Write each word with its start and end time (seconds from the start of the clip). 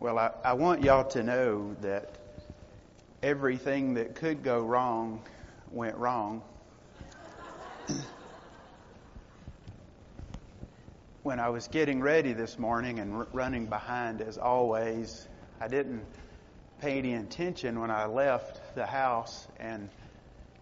Well, 0.00 0.16
I, 0.16 0.30
I 0.44 0.52
want 0.52 0.82
y'all 0.82 1.08
to 1.10 1.24
know 1.24 1.74
that 1.80 2.14
everything 3.20 3.94
that 3.94 4.14
could 4.14 4.44
go 4.44 4.60
wrong 4.60 5.24
went 5.72 5.96
wrong. 5.96 6.42
when 11.24 11.40
I 11.40 11.48
was 11.48 11.66
getting 11.66 12.00
ready 12.00 12.32
this 12.32 12.60
morning 12.60 13.00
and 13.00 13.12
r- 13.12 13.26
running 13.32 13.66
behind 13.66 14.20
as 14.20 14.38
always, 14.38 15.26
I 15.60 15.66
didn't 15.66 16.04
pay 16.80 16.98
any 16.98 17.14
attention 17.14 17.80
when 17.80 17.90
I 17.90 18.06
left 18.06 18.76
the 18.76 18.86
house 18.86 19.48
and 19.58 19.88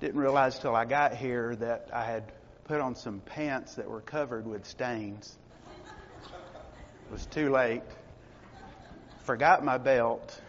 didn't 0.01 0.19
realize 0.19 0.59
till 0.59 0.75
I 0.75 0.87
got 0.87 1.15
here 1.15 1.55
that 1.57 1.91
I 1.93 2.05
had 2.05 2.33
put 2.65 2.81
on 2.81 2.97
some 2.97 3.21
pants 3.21 3.75
that 3.75 3.91
were 3.91 4.01
covered 4.01 4.47
with 4.47 4.65
stains. 4.65 5.37
It 7.07 7.13
was 7.13 7.27
too 7.27 7.51
late 7.51 7.83
forgot 9.27 9.65
my 9.65 9.77
belt. 9.77 10.41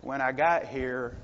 when 0.00 0.20
I 0.20 0.30
got 0.30 0.64
here, 0.64 1.16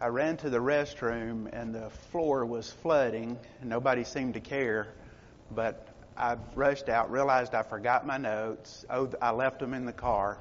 I 0.00 0.08
ran 0.08 0.36
to 0.38 0.50
the 0.50 0.58
restroom 0.58 1.48
and 1.52 1.72
the 1.72 1.90
floor 2.10 2.44
was 2.44 2.68
flooding. 2.68 3.38
And 3.60 3.70
nobody 3.70 4.02
seemed 4.02 4.34
to 4.34 4.40
care, 4.40 4.88
but 5.52 5.86
I 6.16 6.38
rushed 6.56 6.88
out, 6.88 7.12
realized 7.12 7.54
I 7.54 7.62
forgot 7.62 8.04
my 8.04 8.18
notes. 8.18 8.84
Oh, 8.90 9.08
I 9.22 9.30
left 9.30 9.60
them 9.60 9.74
in 9.74 9.86
the 9.86 9.92
car. 9.92 10.38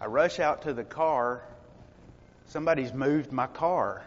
I 0.00 0.06
rush 0.06 0.40
out 0.40 0.62
to 0.62 0.72
the 0.72 0.82
car. 0.82 1.44
Somebody's 2.46 2.92
moved 2.92 3.30
my 3.30 3.46
car. 3.46 4.02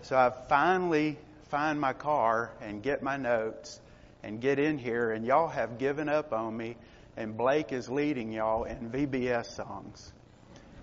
so 0.00 0.16
I 0.16 0.32
finally 0.48 1.18
find 1.50 1.78
my 1.78 1.92
car 1.92 2.52
and 2.62 2.82
get 2.82 3.02
my 3.02 3.18
notes 3.18 3.80
and 4.26 4.40
get 4.40 4.58
in 4.58 4.76
here, 4.76 5.12
and 5.12 5.24
y'all 5.24 5.46
have 5.46 5.78
given 5.78 6.08
up 6.08 6.32
on 6.32 6.56
me, 6.56 6.76
and 7.16 7.36
Blake 7.36 7.72
is 7.72 7.88
leading 7.88 8.32
y'all 8.32 8.64
in 8.64 8.90
VBS 8.90 9.54
songs. 9.54 10.12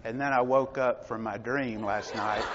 And 0.05 0.17
then 0.21 0.31
I 0.31 0.39
woke 0.39 0.77
up 0.77 1.09
from 1.09 1.23
my 1.23 1.37
dream 1.37 1.83
last 1.83 2.15
night. 2.15 2.45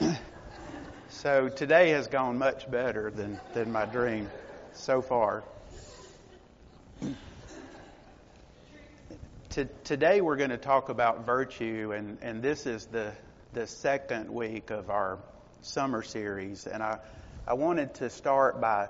so 1.10 1.48
today 1.48 1.90
has 1.90 2.08
gone 2.08 2.38
much 2.38 2.68
better 2.68 3.12
than, 3.12 3.38
than 3.54 3.70
my 3.70 3.84
dream 3.84 4.28
so 4.72 5.00
far. 5.00 5.44
today 9.84 10.20
we're 10.20 10.36
going 10.36 10.50
to 10.50 10.58
talk 10.58 10.88
about 10.88 11.24
virtue, 11.24 11.92
and, 11.94 12.18
and 12.20 12.42
this 12.42 12.66
is 12.66 12.86
the, 12.86 13.12
the 13.52 13.66
second 13.68 14.28
week 14.28 14.70
of 14.70 14.90
our 14.90 15.18
summer 15.62 16.02
series, 16.02 16.66
and 16.66 16.82
I, 16.82 16.98
I 17.46 17.54
wanted 17.54 17.94
to 17.96 18.10
start 18.10 18.60
by 18.60 18.88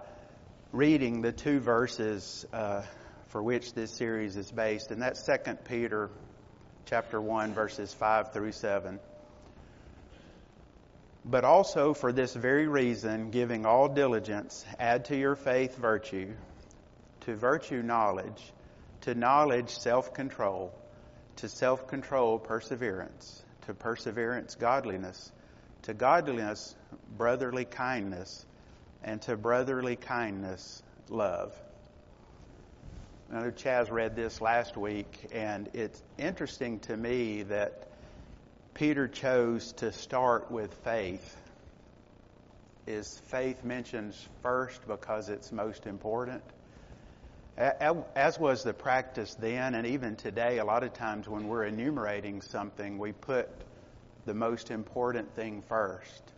reading 0.72 1.22
the 1.22 1.32
two 1.32 1.60
verses 1.60 2.46
uh, 2.52 2.82
for 3.28 3.42
which 3.42 3.72
this 3.74 3.90
series 3.90 4.36
is 4.36 4.50
based, 4.50 4.90
and 4.90 5.02
that's 5.02 5.24
Second 5.24 5.64
Peter 5.64 6.10
chapter 6.86 7.20
1, 7.20 7.54
verses 7.54 7.92
5 7.94 8.32
through 8.32 8.52
7. 8.52 9.00
But 11.24 11.44
also 11.44 11.92
for 11.92 12.12
this 12.12 12.32
very 12.34 12.68
reason, 12.68 13.30
giving 13.30 13.66
all 13.66 13.88
diligence, 13.88 14.64
add 14.78 15.06
to 15.06 15.16
your 15.16 15.34
faith 15.34 15.76
virtue, 15.76 16.32
to 17.22 17.34
virtue 17.34 17.82
knowledge, 17.82 18.52
to 19.02 19.14
knowledge 19.14 19.70
self 19.70 20.14
control, 20.14 20.72
to 21.36 21.48
self 21.48 21.88
control 21.88 22.38
perseverance, 22.38 23.42
to 23.66 23.74
perseverance 23.74 24.54
godliness 24.54 25.32
to 25.86 25.94
godliness, 25.94 26.74
brotherly 27.16 27.64
kindness, 27.64 28.44
and 29.04 29.22
to 29.22 29.36
brotherly 29.36 29.94
kindness, 29.94 30.82
love. 31.08 31.54
I 33.32 33.40
know 33.40 33.52
Chaz 33.52 33.88
read 33.88 34.16
this 34.16 34.40
last 34.40 34.76
week, 34.76 35.28
and 35.32 35.68
it's 35.74 36.02
interesting 36.18 36.80
to 36.80 36.96
me 36.96 37.44
that 37.44 37.88
Peter 38.74 39.06
chose 39.06 39.74
to 39.74 39.92
start 39.92 40.50
with 40.50 40.74
faith. 40.82 41.36
Is 42.88 43.20
faith 43.26 43.62
mentioned 43.62 44.14
first 44.42 44.80
because 44.88 45.28
it's 45.28 45.52
most 45.52 45.86
important? 45.86 46.42
As 47.56 48.40
was 48.40 48.64
the 48.64 48.74
practice 48.74 49.36
then, 49.36 49.76
and 49.76 49.86
even 49.86 50.16
today, 50.16 50.58
a 50.58 50.64
lot 50.64 50.82
of 50.82 50.94
times 50.94 51.28
when 51.28 51.46
we're 51.46 51.64
enumerating 51.64 52.42
something, 52.42 52.98
we 52.98 53.12
put 53.12 53.48
the 54.26 54.34
most 54.34 54.70
important 54.70 55.34
thing 55.34 55.62
first. 55.62 56.32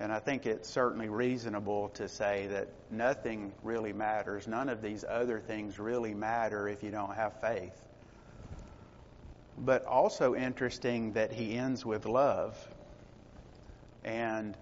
And 0.00 0.10
I 0.10 0.18
think 0.20 0.46
it's 0.46 0.68
certainly 0.68 1.08
reasonable 1.08 1.90
to 1.90 2.08
say 2.08 2.46
that 2.48 2.68
nothing 2.90 3.52
really 3.62 3.92
matters. 3.92 4.48
None 4.48 4.68
of 4.68 4.80
these 4.80 5.04
other 5.08 5.40
things 5.40 5.78
really 5.78 6.14
matter 6.14 6.68
if 6.68 6.82
you 6.82 6.90
don't 6.90 7.14
have 7.14 7.40
faith. 7.40 7.76
But 9.58 9.84
also 9.84 10.34
interesting 10.34 11.12
that 11.12 11.32
he 11.32 11.56
ends 11.56 11.84
with 11.84 12.06
love. 12.06 12.56
And 14.02 14.56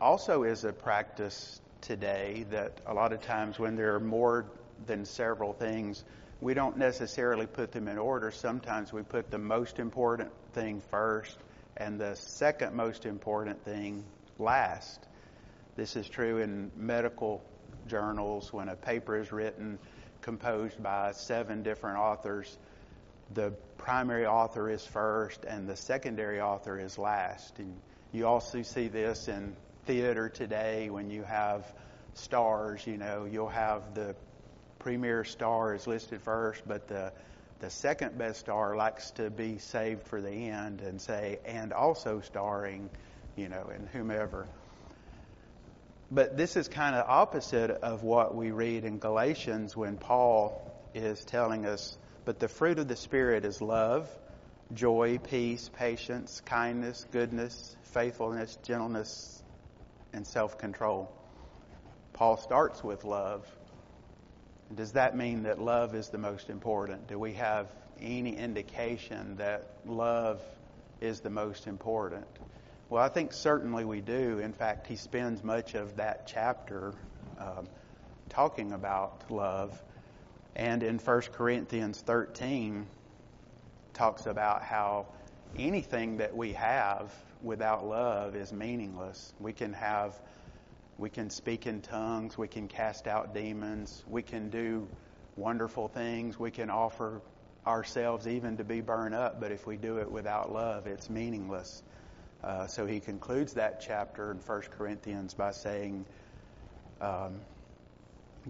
also 0.00 0.44
is 0.44 0.64
a 0.64 0.72
practice 0.72 1.60
today 1.80 2.46
that 2.50 2.80
a 2.86 2.94
lot 2.94 3.12
of 3.12 3.22
times 3.22 3.58
when 3.58 3.76
there 3.76 3.94
are 3.94 4.00
more 4.00 4.46
than 4.86 5.04
several 5.04 5.52
things, 5.52 6.04
we 6.40 6.54
don't 6.54 6.76
necessarily 6.76 7.46
put 7.46 7.70
them 7.70 7.86
in 7.86 7.98
order. 7.98 8.30
Sometimes 8.30 8.92
we 8.92 9.02
put 9.02 9.30
the 9.30 9.38
most 9.38 9.78
important 9.78 10.30
thing 10.52 10.82
first 10.90 11.38
and 11.76 12.00
the 12.00 12.14
second 12.16 12.74
most 12.74 13.06
important 13.06 13.62
thing 13.64 14.04
last. 14.38 15.06
This 15.76 15.96
is 15.96 16.08
true 16.08 16.38
in 16.38 16.70
medical 16.76 17.42
journals 17.86 18.52
when 18.52 18.68
a 18.68 18.76
paper 18.76 19.18
is 19.18 19.32
written 19.32 19.78
composed 20.22 20.82
by 20.82 21.12
seven 21.12 21.62
different 21.62 21.98
authors. 21.98 22.58
The 23.34 23.52
primary 23.76 24.26
author 24.26 24.70
is 24.70 24.84
first 24.84 25.44
and 25.44 25.68
the 25.68 25.76
secondary 25.76 26.40
author 26.40 26.78
is 26.78 26.98
last. 26.98 27.58
And 27.58 27.76
you 28.12 28.26
also 28.26 28.62
see 28.62 28.88
this 28.88 29.28
in 29.28 29.54
theater 29.84 30.28
today 30.28 30.90
when 30.90 31.10
you 31.10 31.22
have 31.22 31.72
stars, 32.14 32.86
you 32.86 32.96
know, 32.96 33.26
you'll 33.30 33.48
have 33.48 33.94
the 33.94 34.16
premier 34.78 35.24
star 35.24 35.74
is 35.74 35.86
listed 35.86 36.22
first, 36.22 36.62
but 36.66 36.88
the 36.88 37.12
the 37.60 37.70
second 37.70 38.18
best 38.18 38.40
star 38.40 38.76
likes 38.76 39.10
to 39.12 39.30
be 39.30 39.58
saved 39.58 40.02
for 40.04 40.20
the 40.20 40.30
end 40.30 40.80
and 40.80 41.00
say, 41.00 41.38
and 41.44 41.72
also 41.72 42.20
starring, 42.20 42.90
you 43.34 43.48
know, 43.48 43.70
in 43.74 43.86
whomever. 43.86 44.46
But 46.10 46.36
this 46.36 46.56
is 46.56 46.68
kind 46.68 46.94
of 46.94 47.06
opposite 47.08 47.70
of 47.70 48.02
what 48.02 48.34
we 48.34 48.50
read 48.50 48.84
in 48.84 48.98
Galatians 48.98 49.76
when 49.76 49.96
Paul 49.96 50.62
is 50.94 51.24
telling 51.24 51.66
us, 51.66 51.96
but 52.24 52.38
the 52.38 52.48
fruit 52.48 52.78
of 52.78 52.88
the 52.88 52.96
Spirit 52.96 53.44
is 53.44 53.60
love, 53.60 54.08
joy, 54.72 55.18
peace, 55.18 55.68
patience, 55.68 56.40
kindness, 56.44 57.06
goodness, 57.10 57.76
faithfulness, 57.82 58.56
gentleness, 58.62 59.42
and 60.12 60.26
self 60.26 60.58
control. 60.58 61.10
Paul 62.12 62.36
starts 62.36 62.84
with 62.84 63.04
love 63.04 63.46
does 64.74 64.92
that 64.92 65.16
mean 65.16 65.44
that 65.44 65.60
love 65.60 65.94
is 65.94 66.08
the 66.08 66.18
most 66.18 66.50
important? 66.50 67.06
Do 67.08 67.18
we 67.18 67.34
have 67.34 67.68
any 68.00 68.36
indication 68.36 69.36
that 69.36 69.70
love 69.86 70.42
is 71.00 71.20
the 71.20 71.30
most 71.30 71.66
important? 71.66 72.26
Well, 72.88 73.02
I 73.02 73.08
think 73.08 73.32
certainly 73.32 73.84
we 73.84 74.00
do. 74.00 74.38
In 74.38 74.52
fact, 74.52 74.86
he 74.86 74.96
spends 74.96 75.42
much 75.42 75.74
of 75.74 75.96
that 75.96 76.26
chapter 76.26 76.94
um, 77.38 77.66
talking 78.28 78.72
about 78.72 79.30
love. 79.30 79.80
And 80.54 80.82
in 80.82 80.98
1 80.98 81.20
Corinthians 81.32 82.00
13, 82.00 82.86
talks 83.96 84.26
about 84.26 84.62
how 84.62 85.06
anything 85.58 86.18
that 86.18 86.36
we 86.36 86.52
have 86.52 87.12
without 87.42 87.86
love 87.86 88.36
is 88.36 88.52
meaningless. 88.52 89.32
We 89.40 89.52
can 89.52 89.72
have 89.72 90.14
we 90.98 91.10
can 91.10 91.30
speak 91.30 91.66
in 91.66 91.82
tongues. 91.82 92.38
We 92.38 92.48
can 92.48 92.68
cast 92.68 93.06
out 93.06 93.34
demons. 93.34 94.02
We 94.08 94.22
can 94.22 94.48
do 94.48 94.88
wonderful 95.36 95.88
things. 95.88 96.38
We 96.38 96.50
can 96.50 96.70
offer 96.70 97.20
ourselves 97.66 98.26
even 98.26 98.56
to 98.58 98.64
be 98.64 98.80
burned 98.80 99.14
up, 99.14 99.40
but 99.40 99.52
if 99.52 99.66
we 99.66 99.76
do 99.76 99.98
it 99.98 100.10
without 100.10 100.52
love, 100.52 100.86
it's 100.86 101.10
meaningless. 101.10 101.82
Uh, 102.42 102.66
so 102.66 102.86
he 102.86 103.00
concludes 103.00 103.54
that 103.54 103.80
chapter 103.80 104.30
in 104.30 104.38
1 104.38 104.60
Corinthians 104.78 105.34
by 105.34 105.50
saying, 105.50 106.06
um, 107.00 107.40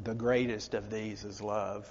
the 0.04 0.14
greatest 0.14 0.74
of 0.74 0.90
these 0.90 1.24
is 1.24 1.40
love. 1.40 1.88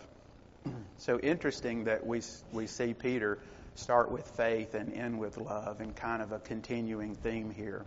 so 0.98 1.20
interesting 1.20 1.86
that 1.86 2.06
we, 2.06 2.22
we 2.54 2.68
see 2.68 2.94
Peter 2.94 3.40
start 3.74 4.12
with 4.12 4.28
faith 4.38 4.76
and 4.76 4.94
end 4.94 5.20
with 5.20 5.38
love 5.38 5.82
and 5.82 5.96
kind 5.96 6.22
of 6.22 6.32
a 6.32 6.40
continuing 6.40 7.16
theme 7.16 7.50
here. 7.50 7.86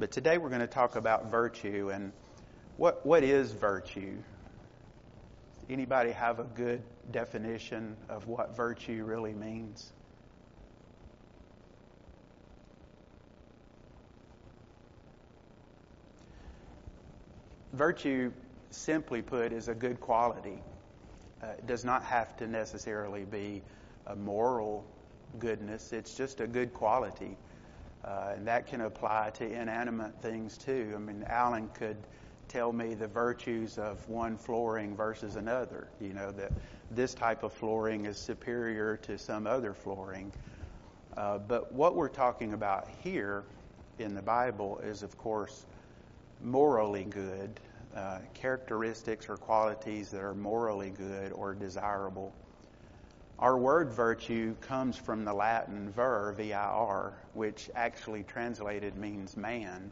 But 0.00 0.12
today 0.12 0.38
we're 0.38 0.48
going 0.48 0.62
to 0.62 0.66
talk 0.66 0.96
about 0.96 1.30
virtue 1.30 1.90
and 1.92 2.12
what 2.78 3.04
what 3.04 3.22
is 3.22 3.52
virtue? 3.52 4.16
Anybody 5.68 6.12
have 6.12 6.40
a 6.40 6.44
good 6.44 6.82
definition 7.10 7.98
of 8.08 8.26
what 8.26 8.56
virtue 8.56 9.04
really 9.04 9.34
means? 9.34 9.92
virtue, 17.72 18.32
simply 18.70 19.22
put, 19.22 19.52
is 19.52 19.68
a 19.68 19.74
good 19.74 20.00
quality. 20.00 20.62
Uh, 21.42 21.46
it 21.58 21.66
does 21.66 21.84
not 21.84 22.02
have 22.04 22.36
to 22.38 22.46
necessarily 22.46 23.24
be 23.24 23.62
a 24.06 24.16
moral 24.16 24.84
goodness. 25.38 25.92
It's 25.92 26.14
just 26.14 26.40
a 26.40 26.46
good 26.46 26.74
quality. 26.74 27.36
Uh, 28.04 28.32
and 28.36 28.46
that 28.46 28.66
can 28.66 28.80
apply 28.82 29.30
to 29.34 29.44
inanimate 29.44 30.14
things 30.22 30.56
too. 30.56 30.92
I 30.94 30.98
mean, 30.98 31.24
Alan 31.28 31.68
could 31.74 31.98
tell 32.48 32.72
me 32.72 32.94
the 32.94 33.06
virtues 33.06 33.78
of 33.78 34.06
one 34.08 34.36
flooring 34.36 34.96
versus 34.96 35.36
another. 35.36 35.88
You 36.00 36.14
know, 36.14 36.30
that 36.32 36.52
this 36.90 37.14
type 37.14 37.42
of 37.42 37.52
flooring 37.52 38.06
is 38.06 38.18
superior 38.18 38.96
to 38.98 39.18
some 39.18 39.46
other 39.46 39.74
flooring. 39.74 40.32
Uh, 41.16 41.38
but 41.38 41.72
what 41.72 41.94
we're 41.94 42.08
talking 42.08 42.54
about 42.54 42.88
here 43.02 43.44
in 43.98 44.14
the 44.14 44.22
Bible 44.22 44.80
is, 44.82 45.02
of 45.02 45.16
course, 45.18 45.66
morally 46.42 47.04
good, 47.04 47.60
uh, 47.94 48.18
characteristics 48.34 49.28
or 49.28 49.36
qualities 49.36 50.10
that 50.10 50.22
are 50.22 50.34
morally 50.34 50.90
good 50.90 51.32
or 51.32 51.54
desirable. 51.54 52.32
Our 53.40 53.56
word 53.56 53.90
virtue 53.90 54.54
comes 54.60 54.98
from 54.98 55.24
the 55.24 55.32
Latin 55.32 55.90
vir, 55.90 56.32
V-I-R, 56.32 57.14
which 57.32 57.70
actually 57.74 58.22
translated 58.22 58.98
means 58.98 59.34
man. 59.34 59.90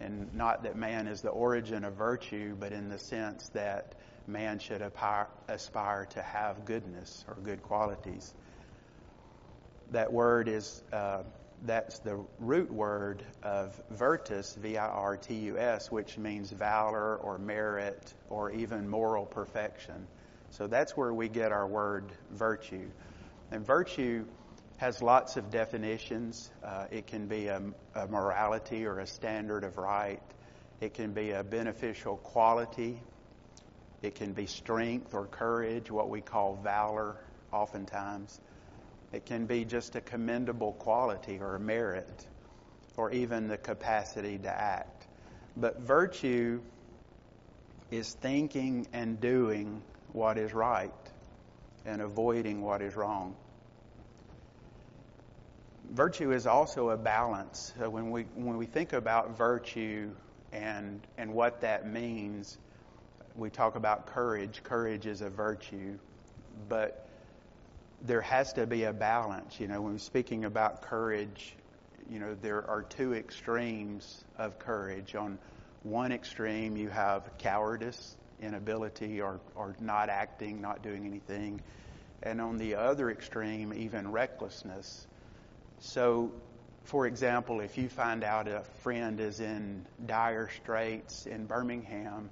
And 0.00 0.32
not 0.32 0.62
that 0.62 0.74
man 0.74 1.08
is 1.08 1.20
the 1.20 1.28
origin 1.28 1.84
of 1.84 1.92
virtue, 1.92 2.56
but 2.58 2.72
in 2.72 2.88
the 2.88 2.98
sense 2.98 3.50
that 3.50 3.96
man 4.26 4.58
should 4.58 4.80
aspire 5.48 6.06
to 6.06 6.22
have 6.22 6.64
goodness 6.64 7.22
or 7.28 7.34
good 7.42 7.62
qualities. 7.62 8.32
That 9.90 10.10
word 10.10 10.48
is, 10.48 10.82
uh, 10.90 11.24
that's 11.66 11.98
the 11.98 12.18
root 12.38 12.72
word 12.72 13.24
of 13.42 13.78
virtus, 13.90 14.54
V-I-R-T-U-S, 14.54 15.90
which 15.90 16.16
means 16.16 16.50
valor 16.50 17.16
or 17.16 17.36
merit 17.36 18.14
or 18.30 18.50
even 18.52 18.88
moral 18.88 19.26
perfection. 19.26 20.06
So 20.50 20.66
that's 20.66 20.96
where 20.96 21.12
we 21.12 21.28
get 21.28 21.52
our 21.52 21.66
word 21.66 22.04
virtue. 22.30 22.88
And 23.50 23.64
virtue 23.64 24.24
has 24.78 25.02
lots 25.02 25.36
of 25.36 25.50
definitions. 25.50 26.50
Uh, 26.64 26.86
it 26.90 27.06
can 27.06 27.26
be 27.26 27.48
a, 27.48 27.62
a, 27.94 28.06
morality 28.06 28.86
or 28.86 29.00
a 29.00 29.06
standard 29.06 29.64
of 29.64 29.76
right. 29.76 30.22
It 30.80 30.94
can 30.94 31.12
be 31.12 31.32
a 31.32 31.42
beneficial 31.42 32.16
quality. 32.16 33.00
It 34.02 34.14
can 34.14 34.32
be 34.32 34.46
strength 34.46 35.14
or 35.14 35.26
courage, 35.26 35.90
what 35.90 36.08
we 36.08 36.20
call 36.20 36.56
valor, 36.62 37.16
oftentimes. 37.52 38.40
It 39.12 39.26
can 39.26 39.46
be 39.46 39.64
just 39.64 39.96
a 39.96 40.00
commendable 40.00 40.72
quality 40.72 41.38
or 41.40 41.58
merit, 41.58 42.26
or 42.96 43.10
even 43.10 43.48
the 43.48 43.56
capacity 43.56 44.38
to 44.38 44.50
act. 44.50 45.06
But 45.56 45.80
virtue 45.80 46.60
is 47.90 48.12
thinking 48.12 48.86
and 48.92 49.20
doing 49.20 49.82
what 50.12 50.38
is 50.38 50.54
right 50.54 50.92
and 51.84 52.02
avoiding 52.02 52.60
what 52.60 52.82
is 52.82 52.96
wrong. 52.96 53.34
Virtue 55.90 56.32
is 56.32 56.46
also 56.46 56.90
a 56.90 56.96
balance. 56.96 57.72
So 57.78 57.88
when 57.88 58.10
we 58.10 58.22
when 58.34 58.58
we 58.58 58.66
think 58.66 58.92
about 58.92 59.36
virtue 59.38 60.10
and 60.52 61.00
and 61.16 61.32
what 61.32 61.62
that 61.62 61.90
means, 61.90 62.58
we 63.36 63.48
talk 63.48 63.76
about 63.76 64.06
courage. 64.06 64.62
Courage 64.62 65.06
is 65.06 65.22
a 65.22 65.30
virtue, 65.30 65.98
but 66.68 67.08
there 68.02 68.20
has 68.20 68.52
to 68.54 68.66
be 68.66 68.84
a 68.84 68.92
balance. 68.92 69.58
You 69.58 69.68
know, 69.68 69.80
when 69.80 69.92
we're 69.92 69.98
speaking 69.98 70.44
about 70.44 70.82
courage, 70.82 71.54
you 72.10 72.18
know, 72.18 72.36
there 72.40 72.68
are 72.68 72.82
two 72.82 73.14
extremes 73.14 74.24
of 74.36 74.58
courage. 74.58 75.14
On 75.14 75.38
one 75.82 76.12
extreme, 76.12 76.76
you 76.76 76.88
have 76.88 77.30
cowardice, 77.38 78.16
inability 78.40 79.20
or, 79.20 79.40
or 79.54 79.74
not 79.80 80.08
acting, 80.08 80.60
not 80.60 80.82
doing 80.82 81.06
anything. 81.06 81.60
And 82.22 82.40
on 82.40 82.58
the 82.58 82.74
other 82.74 83.10
extreme, 83.10 83.72
even 83.74 84.10
recklessness. 84.10 85.06
So, 85.80 86.32
for 86.84 87.06
example, 87.06 87.60
if 87.60 87.78
you 87.78 87.88
find 87.88 88.24
out 88.24 88.48
a 88.48 88.62
friend 88.82 89.20
is 89.20 89.40
in 89.40 89.86
dire 90.06 90.48
straits 90.62 91.26
in 91.26 91.46
Birmingham, 91.46 92.30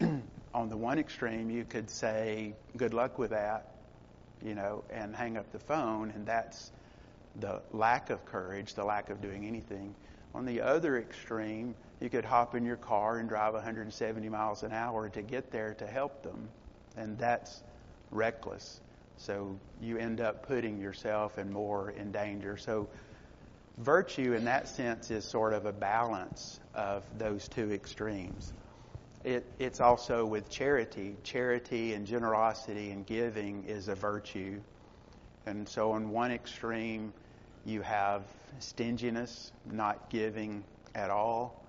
on 0.54 0.68
the 0.68 0.76
one 0.76 0.98
extreme, 0.98 1.50
you 1.50 1.64
could 1.64 1.90
say, 1.90 2.54
good 2.76 2.94
luck 2.94 3.18
with 3.18 3.30
that, 3.30 3.74
you 4.42 4.54
know, 4.54 4.84
and 4.90 5.14
hang 5.14 5.36
up 5.36 5.50
the 5.52 5.58
phone, 5.58 6.10
and 6.14 6.26
that's 6.26 6.72
the 7.40 7.60
lack 7.72 8.10
of 8.10 8.24
courage, 8.24 8.74
the 8.74 8.84
lack 8.84 9.10
of 9.10 9.20
doing 9.20 9.46
anything. 9.46 9.94
On 10.34 10.44
the 10.44 10.60
other 10.60 10.98
extreme, 10.98 11.74
you 12.00 12.10
could 12.10 12.24
hop 12.24 12.54
in 12.54 12.64
your 12.64 12.76
car 12.76 13.18
and 13.18 13.28
drive 13.28 13.54
170 13.54 14.28
miles 14.28 14.62
an 14.62 14.72
hour 14.72 15.08
to 15.10 15.22
get 15.22 15.50
there 15.50 15.74
to 15.74 15.86
help 15.86 16.22
them. 16.22 16.48
And 16.96 17.16
that's 17.18 17.62
reckless. 18.10 18.80
So 19.16 19.58
you 19.80 19.96
end 19.98 20.20
up 20.20 20.46
putting 20.46 20.80
yourself 20.80 21.38
and 21.38 21.50
more 21.50 21.90
in 21.90 22.10
danger. 22.10 22.56
So 22.56 22.88
virtue 23.78 24.34
in 24.34 24.44
that 24.46 24.68
sense 24.68 25.10
is 25.10 25.24
sort 25.24 25.52
of 25.52 25.66
a 25.66 25.72
balance 25.72 26.58
of 26.74 27.04
those 27.16 27.48
two 27.48 27.72
extremes. 27.72 28.52
It, 29.22 29.46
it's 29.58 29.80
also 29.80 30.26
with 30.26 30.50
charity. 30.50 31.16
Charity 31.22 31.94
and 31.94 32.06
generosity 32.06 32.90
and 32.90 33.06
giving 33.06 33.64
is 33.64 33.88
a 33.88 33.94
virtue. 33.94 34.60
And 35.46 35.68
so 35.68 35.92
on 35.92 36.10
one 36.10 36.32
extreme, 36.32 37.12
you 37.64 37.82
have 37.82 38.22
stinginess, 38.58 39.52
not 39.64 40.10
giving 40.10 40.64
at 40.94 41.10
all, 41.10 41.64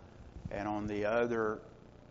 and 0.51 0.67
on 0.67 0.87
the 0.87 1.05
other 1.05 1.59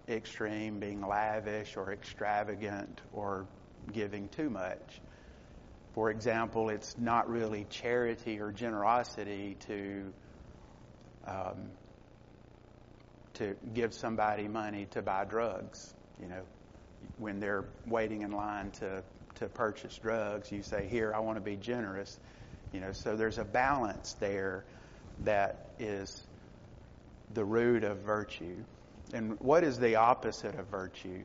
extreme, 0.08 0.80
being 0.80 1.00
lavish 1.00 1.76
or 1.76 1.92
extravagant 1.92 3.00
or 3.12 3.46
giving 3.92 4.28
too 4.28 4.50
much. 4.50 5.00
For 5.94 6.10
example, 6.10 6.70
it's 6.70 6.96
not 6.98 7.28
really 7.28 7.66
charity 7.70 8.40
or 8.40 8.50
generosity 8.50 9.56
to 9.66 10.12
um, 11.26 11.70
to 13.34 13.56
give 13.72 13.94
somebody 13.94 14.48
money 14.48 14.86
to 14.90 15.02
buy 15.02 15.24
drugs. 15.24 15.94
You 16.20 16.28
know, 16.28 16.42
when 17.18 17.40
they're 17.40 17.64
waiting 17.86 18.22
in 18.22 18.32
line 18.32 18.70
to 18.72 19.02
to 19.36 19.48
purchase 19.48 19.96
drugs, 19.98 20.50
you 20.50 20.62
say, 20.62 20.88
"Here, 20.88 21.12
I 21.14 21.20
want 21.20 21.36
to 21.36 21.42
be 21.42 21.56
generous." 21.56 22.18
You 22.74 22.80
know, 22.80 22.90
so 22.90 23.14
there's 23.14 23.38
a 23.38 23.44
balance 23.44 24.14
there 24.18 24.64
that 25.22 25.68
is 25.78 26.24
the 27.32 27.44
root 27.44 27.84
of 27.84 27.98
virtue. 27.98 28.56
And 29.12 29.38
what 29.40 29.62
is 29.62 29.78
the 29.78 29.94
opposite 29.94 30.58
of 30.58 30.66
virtue? 30.66 31.22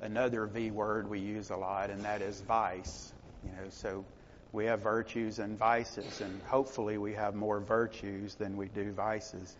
Another 0.00 0.46
V 0.46 0.72
word 0.72 1.08
we 1.08 1.20
use 1.20 1.50
a 1.50 1.56
lot, 1.56 1.90
and 1.90 2.04
that 2.04 2.22
is 2.22 2.40
vice. 2.40 3.12
You 3.44 3.50
know, 3.52 3.70
so 3.70 4.04
we 4.50 4.64
have 4.64 4.80
virtues 4.80 5.38
and 5.38 5.56
vices, 5.56 6.20
and 6.20 6.42
hopefully 6.46 6.98
we 6.98 7.12
have 7.12 7.36
more 7.36 7.60
virtues 7.60 8.34
than 8.34 8.56
we 8.56 8.66
do 8.66 8.90
vices. 8.90 9.56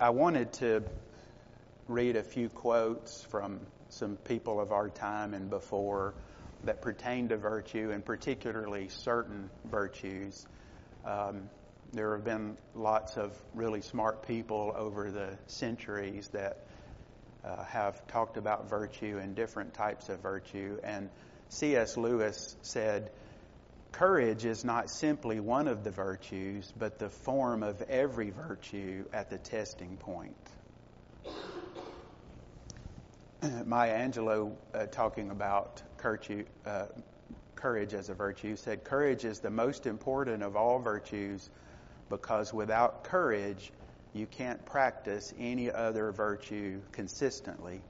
I, 0.00 0.10
wanted 0.10 0.54
to 0.54 0.82
read 1.88 2.16
a 2.16 2.22
few 2.22 2.48
quotes 2.48 3.22
from 3.22 3.60
some 3.88 4.16
people 4.16 4.60
of 4.60 4.72
our 4.72 4.88
time 4.88 5.34
and 5.34 5.48
before 5.50 6.14
that 6.64 6.82
pertain 6.82 7.28
to 7.28 7.36
virtue, 7.36 7.90
and 7.92 8.04
particularly 8.04 8.88
certain 8.88 9.48
virtues. 9.70 10.46
Um, 11.04 11.48
there 11.92 12.16
have 12.16 12.24
been 12.24 12.56
lots 12.74 13.16
of 13.16 13.36
really 13.54 13.80
smart 13.80 14.26
people 14.26 14.74
over 14.76 15.10
the 15.10 15.38
centuries 15.46 16.28
that 16.28 16.66
uh, 17.44 17.62
have 17.64 18.06
talked 18.08 18.36
about 18.36 18.68
virtue 18.68 19.18
and 19.22 19.36
different 19.36 19.72
types 19.74 20.08
of 20.08 20.20
virtue. 20.20 20.78
And 20.82 21.08
C.S. 21.48 21.96
Lewis 21.96 22.56
said, 22.62 23.10
Courage 23.92 24.44
is 24.44 24.64
not 24.64 24.90
simply 24.90 25.40
one 25.40 25.68
of 25.68 25.84
the 25.84 25.90
virtues, 25.90 26.72
but 26.76 26.98
the 26.98 27.08
form 27.08 27.62
of 27.62 27.80
every 27.82 28.30
virtue 28.30 29.04
at 29.12 29.30
the 29.30 29.38
testing 29.38 29.96
point. 29.96 30.36
Maya 33.66 34.08
Angelou, 34.08 34.52
uh, 34.74 34.86
talking 34.86 35.30
about 35.30 35.82
uh, 36.64 36.86
courage 37.54 37.94
as 37.94 38.08
a 38.08 38.14
virtue, 38.14 38.56
said, 38.56 38.84
Courage 38.84 39.24
is 39.24 39.40
the 39.40 39.50
most 39.50 39.86
important 39.86 40.42
of 40.42 40.56
all 40.56 40.78
virtues 40.78 41.50
because 42.08 42.52
without 42.52 43.04
courage, 43.04 43.72
you 44.14 44.26
can't 44.26 44.64
practice 44.64 45.34
any 45.38 45.70
other 45.70 46.12
virtue 46.12 46.80
consistently. 46.92 47.82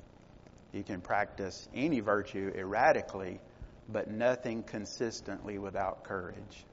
You 0.73 0.83
can 0.83 1.01
practice 1.01 1.69
any 1.75 2.01
virtue 2.01 2.53
erratically, 2.57 3.41
but 3.89 4.11
nothing 4.11 4.63
consistently 4.63 5.59
without 5.59 6.05
courage. 6.05 6.65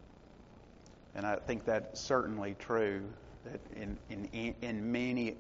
And 1.16 1.26
I 1.26 1.36
think 1.36 1.66
that's 1.66 2.00
certainly 2.02 2.56
true 2.58 3.04
that 3.46 3.60
in, 3.76 3.98
in, 4.10 4.56
in 4.62 4.92
many 4.92 5.36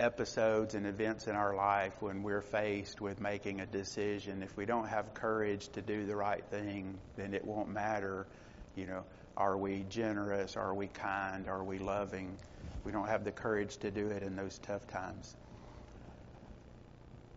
episodes 0.00 0.74
and 0.74 0.86
events 0.86 1.28
in 1.28 1.36
our 1.36 1.54
life 1.54 1.92
when 2.00 2.22
we're 2.22 2.42
faced 2.42 3.00
with 3.00 3.20
making 3.20 3.60
a 3.60 3.66
decision. 3.66 4.42
If 4.42 4.56
we 4.56 4.66
don't 4.66 4.88
have 4.88 5.14
courage 5.14 5.68
to 5.68 5.82
do 5.82 6.04
the 6.04 6.16
right 6.16 6.44
thing, 6.50 6.98
then 7.16 7.34
it 7.34 7.44
won't 7.44 7.68
matter. 7.68 8.26
You 8.74 8.86
know, 8.86 9.04
are 9.36 9.56
we 9.56 9.84
generous? 9.88 10.56
Are 10.56 10.74
we 10.74 10.88
kind? 10.88 11.48
Are 11.48 11.62
we 11.62 11.78
loving? 11.78 12.36
We 12.84 12.92
don't 12.92 13.08
have 13.08 13.24
the 13.24 13.32
courage 13.32 13.76
to 13.78 13.90
do 13.90 14.08
it 14.08 14.22
in 14.22 14.36
those 14.36 14.58
tough 14.58 14.86
times. 14.88 15.36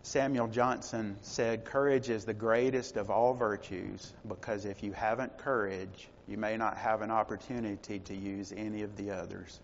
Samuel 0.02 0.48
Johnson 0.48 1.18
said, 1.22 1.66
Courage 1.66 2.10
is 2.10 2.24
the 2.24 2.34
greatest 2.34 2.96
of 2.96 3.10
all 3.10 3.34
virtues 3.34 4.14
because 4.28 4.66
if 4.66 4.82
you 4.82 4.94
haven't 4.94 5.38
courage, 5.38 6.08
you 6.28 6.38
may 6.38 6.56
not 6.56 6.78
have 6.78 7.02
an 7.02 7.12
opportunity 7.12 8.00
to 8.00 8.16
use 8.16 8.54
any 8.56 8.84
of 8.84 8.96
the 8.96 9.12
others. 9.12 9.60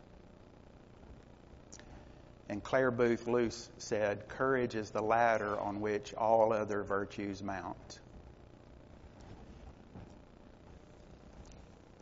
And 2.50 2.64
Clare 2.64 2.92
Boothe 2.92 3.28
Luce 3.28 3.70
said, 3.78 4.28
Courage 4.28 4.76
is 4.76 4.92
the 4.92 5.02
ladder 5.02 5.60
on 5.60 5.80
which 5.80 6.14
all 6.14 6.52
other 6.52 6.84
virtues 6.84 7.42
mount. 7.42 8.00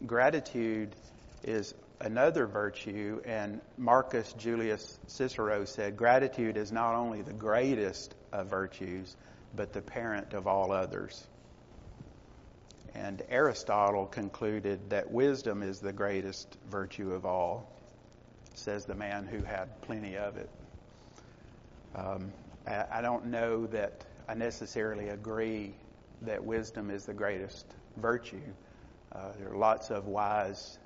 Gratitude 0.06 0.96
is 1.44 1.76
another 2.00 2.48
virtue, 2.48 3.22
and 3.24 3.62
Marcus 3.78 4.34
Julius 4.34 4.98
Cicero 5.08 5.66
said, 5.66 5.96
Gratitude 5.96 6.58
is 6.58 6.72
not 6.72 6.96
only 6.96 7.22
the 7.22 7.34
greatest 7.34 8.16
of 8.32 8.48
virtues, 8.48 9.16
but 9.56 9.74
the 9.74 9.82
parent 9.82 10.34
of 10.34 10.48
all 10.48 10.72
others. 10.72 11.28
And 12.96 13.22
Aristotle 13.30 14.08
concluded 14.08 14.90
that 14.90 15.12
wisdom 15.12 15.62
is 15.64 15.80
the 15.80 15.94
greatest 15.94 16.58
virtue 16.70 17.14
of 17.14 17.26
all, 17.26 17.70
says 18.54 18.86
the 18.86 18.96
man 18.96 19.26
who 19.26 19.44
had 19.44 19.82
plenty 19.82 20.18
of 20.18 20.38
it. 20.38 20.50
Um, 21.96 22.32
I 22.68 23.02
don't 23.02 23.28
know 23.28 23.66
that 23.68 24.06
I 24.28 24.34
necessarily 24.34 25.10
agree 25.10 25.74
that 26.22 26.44
wisdom 26.44 26.92
is 26.92 27.06
the 27.06 27.14
greatest 27.14 27.66
virtue. 27.98 28.42
Uh, 29.12 29.32
there 29.40 29.52
are 29.52 29.58
lots 29.58 29.90
of 29.90 30.08
wise, 30.08 30.78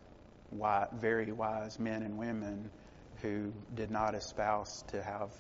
wise, 0.51 0.87
very 0.99 1.31
wise 1.31 1.79
men 1.79 2.01
and 2.01 2.17
women 2.17 2.69
who 3.21 3.51
did 3.75 3.91
not 3.91 4.15
espouse 4.15 4.83
to 4.87 5.03
have 5.03 5.31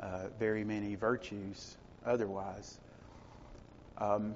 uh, 0.00 0.28
very 0.38 0.64
many 0.64 0.94
virtues 0.94 1.76
otherwise. 2.04 2.78
Um, 3.98 4.34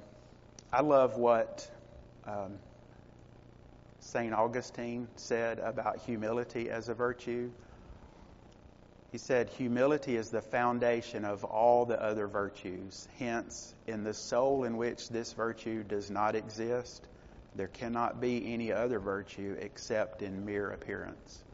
I 0.72 0.82
love 0.82 1.16
what 1.16 1.68
um, 2.26 2.58
St. 4.02 4.34
Augustine 4.34 5.06
said 5.16 5.60
about 5.60 6.00
humility 6.00 6.68
as 6.68 6.88
a 6.88 6.94
virtue. 6.94 7.50
He 9.12 9.18
said, 9.18 9.48
Humility 9.50 10.16
is 10.16 10.30
the 10.30 10.42
foundation 10.42 11.24
of 11.24 11.44
all 11.44 11.86
the 11.86 12.02
other 12.02 12.26
virtues. 12.26 13.08
Hence, 13.18 13.74
in 13.86 14.02
the 14.02 14.12
soul 14.12 14.64
in 14.64 14.76
which 14.76 15.08
this 15.08 15.32
virtue 15.32 15.84
does 15.84 16.10
not 16.10 16.34
exist, 16.34 17.06
there 17.54 17.68
cannot 17.68 18.20
be 18.20 18.52
any 18.52 18.72
other 18.72 18.98
virtue 18.98 19.56
except 19.60 20.22
in 20.22 20.44
mere 20.44 20.70
appearance. 20.70 21.44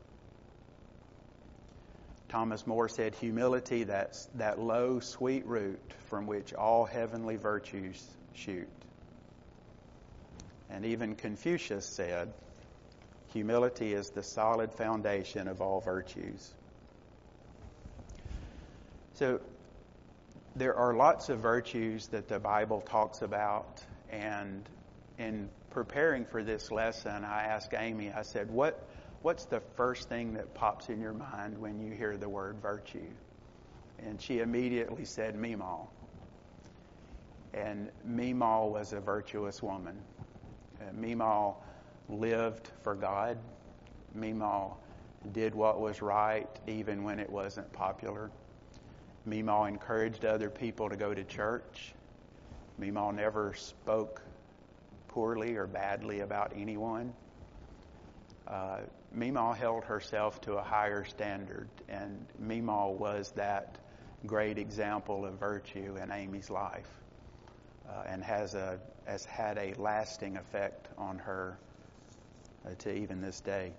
Thomas 2.29 2.67
Moore 2.67 2.89
said, 2.89 3.15
Humility, 3.17 3.85
that's 3.85 4.27
that 4.35 4.59
low, 4.59 5.01
sweet 5.01 5.45
root 5.47 5.93
from 6.09 6.27
which 6.27 6.55
all 6.55 6.85
heavenly 6.87 7.37
virtues 7.37 8.05
shoot. 8.33 8.69
And 10.71 10.85
even 10.85 11.15
Confucius 11.15 11.87
said, 11.87 12.33
Humility 13.33 13.93
is 13.93 14.11
the 14.11 14.23
solid 14.23 14.73
foundation 14.73 15.49
of 15.49 15.61
all 15.61 15.81
virtues. 15.81 16.55
So, 19.15 19.41
there 20.57 20.75
are 20.75 20.95
lots 20.95 21.29
of 21.29 21.41
virtues 21.41 22.09
that 22.09 22.29
the 22.29 22.39
Bible 22.39 22.81
talks 22.81 23.23
about, 23.23 23.85
and 24.11 24.69
in 25.19 25.51
preparing 25.71 26.25
for 26.25 26.43
this 26.43 26.71
lesson, 26.71 27.25
I 27.25 27.45
asked 27.45 27.75
Amy, 27.75 28.11
I 28.11 28.23
said, 28.23 28.51
What 28.51 28.89
what's 29.23 29.45
the 29.47 29.61
first 29.77 30.09
thing 30.09 30.35
that 30.35 30.55
pops 30.55 30.89
in 30.89 31.01
your 31.01 31.13
mind 31.13 31.59
when 31.59 31.81
you 31.81 31.93
hear 31.93 32.17
the 32.17 32.29
word 32.29 32.57
virtue? 32.63 33.11
And 33.99 34.21
she 34.21 34.39
immediately 34.39 35.05
said, 35.05 35.37
Meemaw. 35.37 35.87
And 37.53 37.91
Meemaw 38.09 38.71
was 38.71 38.93
a 38.93 39.01
virtuous 39.01 39.63
woman. 39.63 39.99
And 40.81 41.03
Meemaw 41.03 41.55
lived 42.09 42.71
for 42.83 42.95
God. 42.95 43.39
Meemaw 44.17 44.75
did 45.33 45.55
what 45.55 45.81
was 45.81 46.01
right 46.01 46.49
even 46.67 47.05
when 47.05 47.19
it 47.19 47.31
wasn't 47.31 47.73
popular. 47.73 48.31
Meemaw 49.27 49.69
encouraged 49.69 50.25
other 50.25 50.49
people 50.49 50.89
to 50.89 50.97
go 50.97 51.13
to 51.13 51.25
church. 51.25 51.93
Meemaw 52.81 53.15
never 53.15 53.55
spoke 53.55 54.23
poorly 55.09 55.57
or 55.57 55.67
badly 55.67 56.21
about 56.21 56.53
anyone. 56.57 57.13
Uh, 58.47 58.79
Meemaw 59.15 59.57
held 59.57 59.85
herself 59.85 60.41
to 60.43 60.55
a 60.55 60.63
higher 60.63 61.05
standard, 61.05 61.69
and 61.89 62.27
Meemaw 62.43 62.97
was 62.97 63.33
that 63.33 63.77
great 64.27 64.59
example 64.59 65.25
of 65.25 65.35
virtue 65.35 65.97
in 66.03 66.11
Amy's 66.11 66.51
life, 66.51 66.89
uh, 67.89 68.03
and 68.07 68.23
has 68.23 68.55
a 68.55 68.79
has 69.07 69.25
had 69.25 69.57
a 69.59 69.75
lasting 69.79 70.37
effect 70.37 70.89
on 70.99 71.19
her 71.19 71.59
uh, 72.67 72.71
to 72.79 72.95
even 72.95 73.21
this 73.21 73.41
day. 73.41 73.73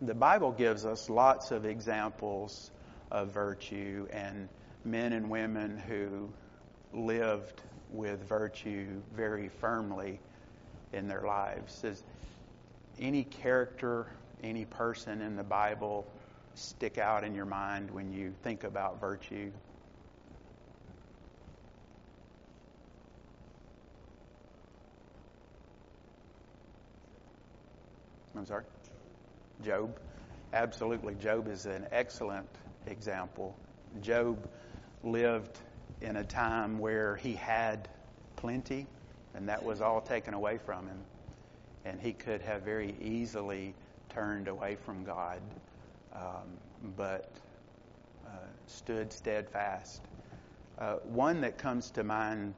The 0.00 0.14
Bible 0.14 0.52
gives 0.52 0.84
us 0.84 1.10
lots 1.10 1.50
of 1.50 1.64
examples 1.64 2.70
of 3.10 3.28
virtue 3.28 4.06
and 4.12 4.48
men 4.84 5.12
and 5.12 5.28
women 5.28 5.78
who 5.78 6.30
lived 6.92 7.62
with 7.90 8.22
virtue 8.28 8.86
very 9.14 9.48
firmly 9.48 10.20
in 10.92 11.08
their 11.08 11.22
lives. 11.22 11.82
As, 11.84 12.02
any 13.00 13.24
character, 13.24 14.06
any 14.42 14.64
person 14.64 15.20
in 15.20 15.36
the 15.36 15.42
Bible 15.42 16.06
stick 16.54 16.98
out 16.98 17.24
in 17.24 17.34
your 17.34 17.46
mind 17.46 17.90
when 17.90 18.12
you 18.12 18.32
think 18.42 18.64
about 18.64 19.00
virtue? 19.00 19.50
I'm 28.36 28.46
sorry? 28.46 28.64
Job. 29.64 29.98
Absolutely. 30.52 31.14
Job 31.14 31.48
is 31.48 31.66
an 31.66 31.86
excellent 31.90 32.48
example. 32.86 33.56
Job 34.02 34.48
lived 35.02 35.58
in 36.00 36.16
a 36.16 36.24
time 36.24 36.78
where 36.78 37.16
he 37.16 37.34
had 37.34 37.88
plenty, 38.36 38.86
and 39.34 39.48
that 39.48 39.64
was 39.64 39.80
all 39.80 40.00
taken 40.00 40.34
away 40.34 40.58
from 40.58 40.86
him 40.86 40.98
and 41.84 42.00
he 42.00 42.12
could 42.12 42.40
have 42.42 42.62
very 42.62 42.94
easily 43.00 43.74
turned 44.08 44.48
away 44.48 44.76
from 44.76 45.04
God, 45.04 45.40
um, 46.12 46.58
but 46.96 47.30
uh, 48.26 48.30
stood 48.66 49.12
steadfast. 49.12 50.00
Uh, 50.78 50.94
one 51.04 51.42
that 51.42 51.58
comes 51.58 51.90
to 51.92 52.02
mind 52.02 52.54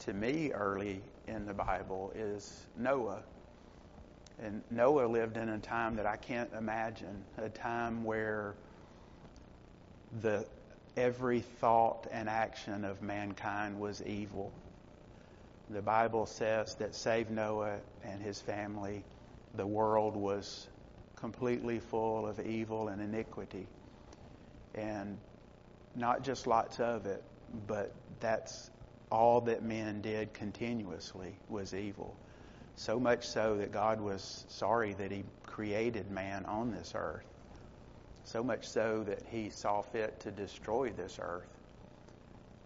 to 0.00 0.12
me 0.12 0.50
early 0.52 1.02
in 1.28 1.46
the 1.46 1.54
Bible 1.54 2.12
is 2.14 2.66
Noah. 2.76 3.22
And 4.42 4.62
Noah 4.70 5.06
lived 5.06 5.36
in 5.36 5.48
a 5.48 5.58
time 5.58 5.96
that 5.96 6.06
I 6.06 6.16
can't 6.16 6.50
imagine, 6.56 7.24
a 7.38 7.48
time 7.48 8.04
where 8.04 8.54
the 10.22 10.46
every 10.96 11.40
thought 11.40 12.06
and 12.12 12.28
action 12.28 12.84
of 12.84 13.02
mankind 13.02 13.80
was 13.80 14.02
evil 14.02 14.52
the 15.70 15.82
Bible 15.82 16.26
says 16.26 16.74
that 16.76 16.94
save 16.94 17.30
Noah 17.30 17.78
and 18.04 18.20
his 18.22 18.40
family, 18.40 19.02
the 19.54 19.66
world 19.66 20.14
was 20.14 20.68
completely 21.16 21.78
full 21.78 22.26
of 22.26 22.38
evil 22.40 22.88
and 22.88 23.00
iniquity. 23.00 23.66
And 24.74 25.16
not 25.96 26.22
just 26.22 26.46
lots 26.46 26.80
of 26.80 27.06
it, 27.06 27.22
but 27.66 27.92
that's 28.20 28.70
all 29.10 29.40
that 29.42 29.62
men 29.62 30.02
did 30.02 30.34
continuously 30.34 31.34
was 31.48 31.72
evil. 31.72 32.14
So 32.76 32.98
much 32.98 33.26
so 33.28 33.56
that 33.58 33.72
God 33.72 34.00
was 34.00 34.44
sorry 34.48 34.94
that 34.94 35.10
He 35.10 35.24
created 35.46 36.10
man 36.10 36.44
on 36.46 36.72
this 36.72 36.92
earth. 36.94 37.24
So 38.24 38.42
much 38.42 38.68
so 38.68 39.04
that 39.04 39.22
He 39.30 39.50
saw 39.50 39.82
fit 39.82 40.20
to 40.20 40.30
destroy 40.30 40.90
this 40.90 41.18
earth. 41.20 41.46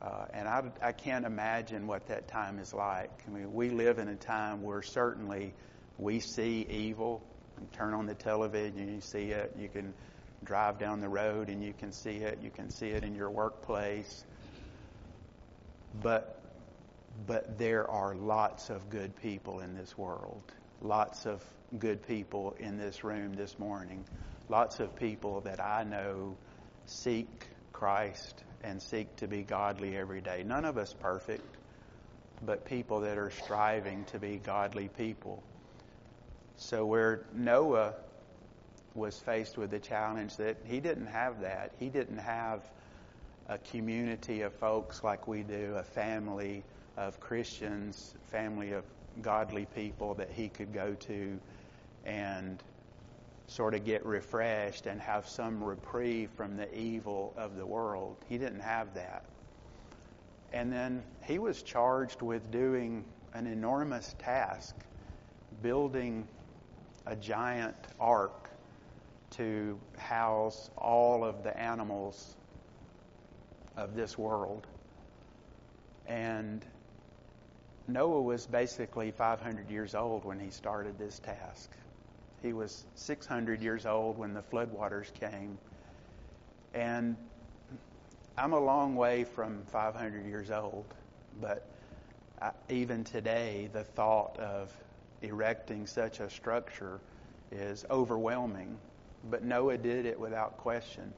Uh, 0.01 0.27
and 0.33 0.47
I, 0.49 0.63
I 0.81 0.93
can't 0.93 1.27
imagine 1.27 1.87
what 1.87 2.07
that 2.07 2.29
time 2.29 2.59
is 2.61 2.73
like. 2.73 3.11
I 3.27 3.31
mean, 3.31 3.53
we 3.53 3.71
live 3.71 3.99
in 3.99 4.09
a 4.09 4.15
time 4.17 4.63
where 4.63 4.81
certainly 4.81 5.53
we 5.99 6.21
see 6.21 6.67
evil. 6.71 7.21
You 7.61 7.67
turn 7.73 7.95
on 7.95 8.07
the 8.07 8.15
television, 8.15 8.95
you 8.95 9.01
see 9.01 9.33
it. 9.33 9.53
You 9.59 9.69
can 9.69 9.93
drive 10.45 10.79
down 10.79 11.01
the 11.01 11.09
road 11.09 11.49
and 11.49 11.63
you 11.63 11.73
can 11.73 11.91
see 11.91 12.19
it. 12.19 12.39
You 12.43 12.51
can 12.51 12.71
see 12.71 12.91
it 12.91 13.03
in 13.03 13.17
your 13.17 13.31
workplace. 13.31 14.25
But 16.01 16.38
but 17.27 17.59
there 17.59 17.91
are 17.91 18.15
lots 18.15 18.71
of 18.71 18.89
good 18.91 19.15
people 19.17 19.61
in 19.61 19.75
this 19.75 19.97
world. 19.99 20.43
Lots 20.81 21.27
of 21.27 21.43
good 21.79 22.07
people 22.07 22.55
in 22.59 22.79
this 22.79 23.03
room 23.05 23.35
this 23.35 23.59
morning. 23.59 24.05
Lots 24.49 24.81
of 24.81 24.95
people 24.97 25.41
that 25.43 25.61
I 25.61 25.85
know 25.85 26.37
seek 26.87 27.49
Christ 27.73 28.45
and 28.63 28.81
seek 28.81 29.15
to 29.17 29.29
be 29.29 29.43
godly 29.43 29.97
every 29.97 30.21
day. 30.21 30.43
None 30.47 30.65
of 30.65 30.79
us 30.79 30.95
perfect, 30.99 31.57
but 32.45 32.65
people 32.65 33.01
that 33.01 33.19
are 33.19 33.31
striving 33.31 34.05
to 34.07 34.19
be 34.19 34.37
godly 34.37 34.89
people. 34.89 35.43
So 36.57 36.87
where 36.87 37.25
Noah 37.35 37.95
was 38.95 39.19
faced 39.19 39.57
with 39.57 39.71
the 39.71 39.79
challenge 39.79 40.37
that 40.37 40.57
he 40.65 40.81
didn't 40.81 41.07
have 41.07 41.41
that. 41.43 41.73
He 41.79 41.89
didn't 41.89 42.19
have 42.19 42.63
a 43.49 43.59
community 43.59 44.43
of 44.43 44.53
folks 44.55 45.03
like 45.03 45.29
we 45.29 45.43
do, 45.43 45.75
a 45.77 45.83
family 45.83 46.65
of 46.99 47.21
Christians, 47.21 48.15
family 48.27 48.73
of 48.73 48.85
godly 49.23 49.67
people 49.75 50.15
that 50.15 50.31
he 50.31 50.49
could 50.49 50.73
go 50.73 50.95
to 50.95 51.39
and 52.05 52.63
sort 53.47 53.75
of 53.75 53.85
get 53.85 54.05
refreshed 54.05 54.87
and 54.87 55.01
have 55.01 55.27
some 55.27 55.63
reprieve 55.63 56.31
from 56.37 56.57
the 56.57 56.73
evil 56.77 57.33
of 57.37 57.57
the 57.57 57.65
world. 57.65 58.17
He 58.29 58.37
didn't 58.37 58.61
have 58.61 58.93
that. 58.95 59.25
And 60.53 60.73
then 60.73 61.03
he 61.25 61.39
was 61.39 61.63
charged 61.63 62.21
with 62.21 62.51
doing 62.51 63.05
an 63.33 63.47
enormous 63.47 64.15
task, 64.19 64.75
building 65.63 66.27
a 67.07 67.15
giant 67.15 67.77
ark 68.01 68.51
to 69.31 69.79
house 69.97 70.71
all 70.77 71.25
of 71.25 71.43
the 71.45 71.57
animals 71.59 72.37
of 73.77 73.95
this 73.95 74.19
world. 74.19 74.67
And 76.07 76.65
Noah 77.89 78.21
was 78.21 78.47
basically 78.47 79.11
500 79.11 79.71
years 79.71 79.95
old 79.95 80.27
when 80.27 80.39
he 80.39 80.51
started 80.51 80.99
this 80.99 81.19
task. 81.21 81.71
He 82.43 82.53
was 82.53 82.85
600 82.95 83.63
years 83.63 83.87
old 83.87 84.19
when 84.19 84.35
the 84.35 84.43
floodwaters 84.43 85.13
came. 85.15 85.57
And 86.75 87.17
I'm 88.37 88.53
a 88.53 88.61
long 88.61 88.95
way 88.95 89.25
from 89.25 89.63
500 89.73 90.27
years 90.27 90.51
old, 90.51 90.85
but 91.41 91.67
I, 92.43 92.51
even 92.69 93.05
today, 93.05 93.71
the 93.73 93.85
thought 93.85 94.39
of 94.39 94.71
erecting 95.23 95.87
such 95.87 96.21
a 96.21 96.29
structure 96.29 97.01
is 97.51 97.87
overwhelming. 97.91 98.77
But 99.31 99.45
Noah 99.45 99.79
did 99.79 100.05
it 100.05 100.21
without 100.21 100.59
question. 100.59 101.13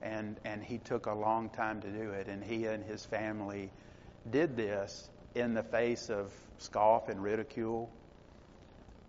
And, 0.00 0.36
and 0.46 0.64
he 0.64 0.78
took 0.78 1.04
a 1.04 1.12
long 1.12 1.50
time 1.50 1.82
to 1.82 1.88
do 1.88 2.12
it. 2.12 2.28
And 2.28 2.42
he 2.42 2.64
and 2.64 2.82
his 2.82 3.04
family 3.04 3.70
did 4.30 4.56
this 4.56 5.10
in 5.34 5.54
the 5.54 5.62
face 5.62 6.10
of 6.10 6.32
scoff 6.58 7.08
and 7.08 7.22
ridicule. 7.22 7.90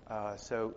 Uh, 0.09 0.35
so 0.35 0.73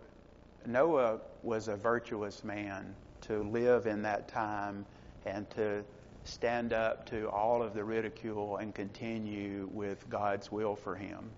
Noah 0.66 1.20
was 1.42 1.68
a 1.68 1.76
virtuous 1.76 2.44
man 2.44 2.94
to 3.22 3.42
live 3.42 3.86
in 3.86 4.02
that 4.02 4.28
time 4.28 4.86
and 5.26 5.48
to 5.50 5.84
stand 6.24 6.72
up 6.72 7.06
to 7.06 7.28
all 7.28 7.62
of 7.62 7.74
the 7.74 7.82
ridicule 7.82 8.56
and 8.56 8.74
continue 8.74 9.68
with 9.72 10.08
God's 10.08 10.50
will 10.52 10.76
for 10.76 10.94
him. 10.94 11.30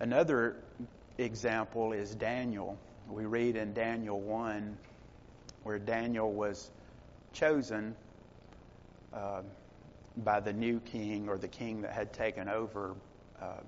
Another 0.00 0.56
example 1.16 1.92
is 1.92 2.14
Daniel. 2.14 2.78
We 3.08 3.24
read 3.24 3.56
in 3.56 3.72
Daniel 3.72 4.20
1 4.20 4.76
where 5.62 5.78
Daniel 5.78 6.32
was 6.32 6.70
chosen 7.32 7.96
uh, 9.12 9.42
by 10.24 10.40
the 10.40 10.52
new 10.52 10.80
king 10.80 11.28
or 11.28 11.38
the 11.38 11.48
king 11.48 11.82
that 11.82 11.92
had 11.92 12.12
taken 12.12 12.48
over 12.48 12.94
um, 13.40 13.64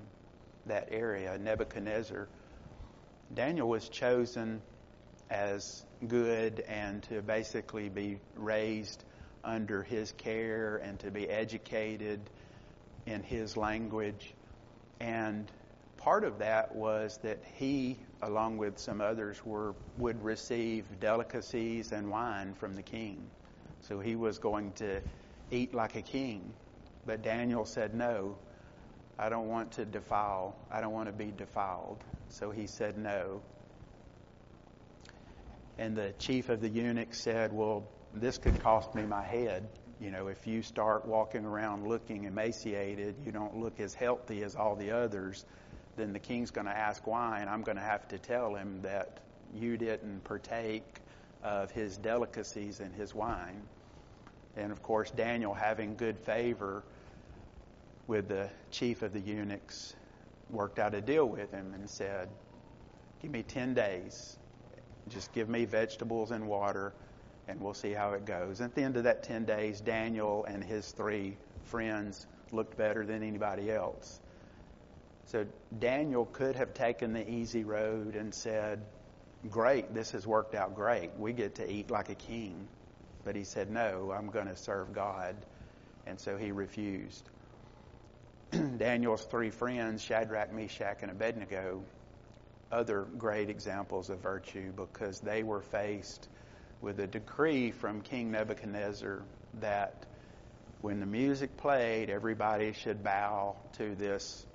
that 0.67 0.89
area, 0.91 1.39
Nebuchadnezzar. 1.39 2.29
Daniel 3.33 3.69
was 3.69 3.89
chosen 3.89 4.61
as 5.31 5.85
good 6.07 6.61
and 6.61 7.03
to 7.05 7.23
basically 7.23 7.89
be 7.89 8.19
raised 8.35 9.05
under 9.45 9.83
his 9.83 10.13
care 10.13 10.77
and 10.79 10.99
to 10.99 11.11
be 11.11 11.29
educated 11.29 12.21
in 13.07 13.23
his 13.23 13.57
language. 13.57 14.35
And 14.99 15.51
part 15.97 16.25
of 16.25 16.39
that 16.39 16.75
was 16.75 17.19
that 17.23 17.39
he, 17.57 17.97
along 18.23 18.59
with 18.59 18.79
some 18.79 19.01
others, 19.01 19.41
were 19.45 19.75
would 19.99 20.23
receive 20.23 20.85
delicacies 20.99 21.93
and 21.93 22.11
wine 22.11 22.55
from 22.55 22.75
the 22.75 22.83
king. 22.83 23.31
So 23.83 24.01
he 24.01 24.17
was 24.17 24.39
going 24.39 24.73
to 24.73 25.01
eat 25.51 25.75
like 25.75 25.97
a 25.97 26.03
king. 26.03 26.53
But 27.07 27.23
Daniel 27.23 27.65
said, 27.65 27.95
No, 27.95 28.37
I 29.19 29.29
don't 29.29 29.49
want 29.49 29.73
to 29.73 29.85
defile. 29.85 30.57
I 30.71 30.81
don't 30.81 30.93
want 30.93 31.09
to 31.09 31.13
be 31.13 31.33
defiled. 31.37 32.03
So 32.29 32.51
he 32.51 32.67
said, 32.67 32.99
No. 32.99 33.43
And 35.79 35.97
the 35.97 36.13
chief 36.19 36.49
of 36.49 36.61
the 36.61 36.69
eunuchs 36.69 37.21
said, 37.21 37.53
Well, 37.53 37.89
this 38.15 38.39
could 38.39 38.61
cost 38.63 38.95
me 38.95 39.03
my 39.03 39.23
head. 39.23 39.69
You 40.01 40.11
know, 40.11 40.29
if 40.29 40.47
you 40.47 40.63
start 40.63 41.07
walking 41.07 41.45
around 41.45 41.87
looking 41.87 42.25
emaciated, 42.25 43.17
you 43.25 43.33
don't 43.33 43.57
look 43.57 43.81
as 43.81 43.93
healthy 43.93 44.43
as 44.43 44.57
all 44.57 44.75
the 44.75 44.93
others, 44.93 45.45
then 45.97 46.13
the 46.13 46.19
king's 46.19 46.51
going 46.51 46.67
to 46.67 46.77
ask 46.77 47.07
why, 47.07 47.41
and 47.41 47.51
I'm 47.51 47.63
going 47.63 47.77
to 47.77 47.83
have 47.83 48.09
to 48.09 48.19
tell 48.19 48.55
him 48.55 48.81
that 48.83 49.21
you 49.55 49.77
didn't 49.77 50.25
partake 50.25 51.01
of 51.43 51.71
his 51.71 51.99
delicacies 51.99 52.81
and 52.81 52.95
his 52.95 53.15
wine. 53.15 53.63
And 54.57 54.73
of 54.73 54.83
course, 54.83 55.11
Daniel, 55.11 55.55
having 55.55 55.97
good 55.97 56.19
favor 56.19 56.83
with 58.07 58.29
the 58.29 58.51
chief 58.71 59.03
of 59.03 59.13
the 59.13 59.21
eunuchs, 59.21 59.95
worked 60.51 60.79
out 60.79 60.95
a 60.95 61.01
deal 61.01 61.27
with 61.27 61.51
him 61.51 61.73
and 61.75 61.89
said, 61.89 62.29
Give 63.23 63.31
me 63.31 63.43
10 63.43 63.75
days. 63.75 64.37
Just 65.09 65.33
give 65.33 65.49
me 65.49 65.65
vegetables 65.65 66.31
and 66.31 66.47
water, 66.47 66.93
and 67.49 67.61
we'll 67.61 67.75
see 67.75 67.93
how 67.93 68.13
it 68.13 68.25
goes. 68.25 68.61
At 68.61 68.75
the 68.75 68.83
end 68.83 68.97
of 68.97 69.05
that 69.05 69.23
10 69.23 69.45
days, 69.45 69.81
Daniel 69.81 70.45
and 70.45 70.65
his 70.65 70.91
three 70.93 71.37
friends 71.65 72.27
looked 72.53 72.77
better 72.77 73.05
than 73.05 73.23
anybody 73.23 73.71
else. 73.71 74.21
So 75.27 75.47
Daniel 75.79 76.27
could 76.27 76.57
have 76.57 76.75
taken 76.75 77.13
the 77.13 77.29
easy 77.29 77.63
road 77.65 78.17
and 78.17 78.35
said, 78.35 78.81
Great, 79.49 79.95
this 79.95 80.11
has 80.11 80.27
worked 80.27 80.55
out 80.55 80.75
great. 80.75 81.11
We 81.19 81.33
get 81.33 81.55
to 81.57 81.71
eat 81.71 81.91
like 81.91 82.09
a 82.09 82.15
king. 82.15 82.69
But 83.25 83.37
he 83.37 83.45
said, 83.45 83.71
No, 83.71 84.13
I'm 84.13 84.29
going 84.29 84.47
to 84.47 84.57
serve 84.57 84.93
God. 84.93 85.37
And 86.07 86.19
so 86.19 86.37
he 86.37 86.53
refused. 86.53 87.29
Daniel's 88.79 89.25
three 89.25 89.51
friends, 89.51 90.03
Shadrach, 90.03 90.53
Meshach, 90.53 91.03
and 91.03 91.11
Abednego, 91.11 91.83
other 92.73 93.03
great 93.19 93.51
examples 93.51 94.11
of 94.11 94.21
virtue 94.21 94.73
because 94.73 95.21
they 95.21 95.43
were 95.43 95.61
faced 95.61 96.29
with 96.81 96.99
a 97.01 97.07
decree 97.07 97.71
from 97.71 98.01
King 98.01 98.31
Nebuchadnezzar 98.31 99.23
that 99.61 100.07
when 100.81 101.01
the 101.01 101.07
music 101.07 101.57
played, 101.59 102.09
everybody 102.09 102.73
should 102.73 103.05
bow 103.05 103.57
to 103.75 103.95
this 103.95 104.47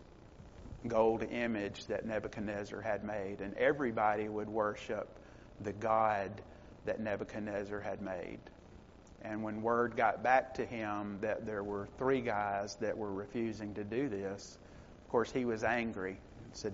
gold 0.88 1.23
image 1.23 1.86
that 1.86 2.06
Nebuchadnezzar 2.06 2.82
had 2.82 3.04
made, 3.04 3.41
and 3.41 3.54
everybody 3.56 4.28
would 4.28 4.49
worship 4.49 5.08
the 5.62 5.73
God 5.73 6.32
that 6.86 7.00
Nebuchadnezzar 7.00 7.80
had 7.80 8.02
made. 8.02 8.39
And 9.21 9.43
when 9.43 9.62
word 9.62 9.98
got 9.98 10.24
back 10.24 10.56
to 10.56 10.65
him 10.65 11.17
that 11.21 11.45
there 11.45 11.63
were 11.63 11.88
three 11.98 12.21
guys 12.21 12.76
that 12.76 12.98
were 12.98 13.12
refusing 13.12 13.74
to 13.76 13.84
do 13.84 14.08
this, 14.08 14.58
of 15.04 15.12
course, 15.12 15.32
he 15.32 15.45
was 15.45 15.63
angry 15.63 16.17
and 16.43 16.56
said, 16.56 16.74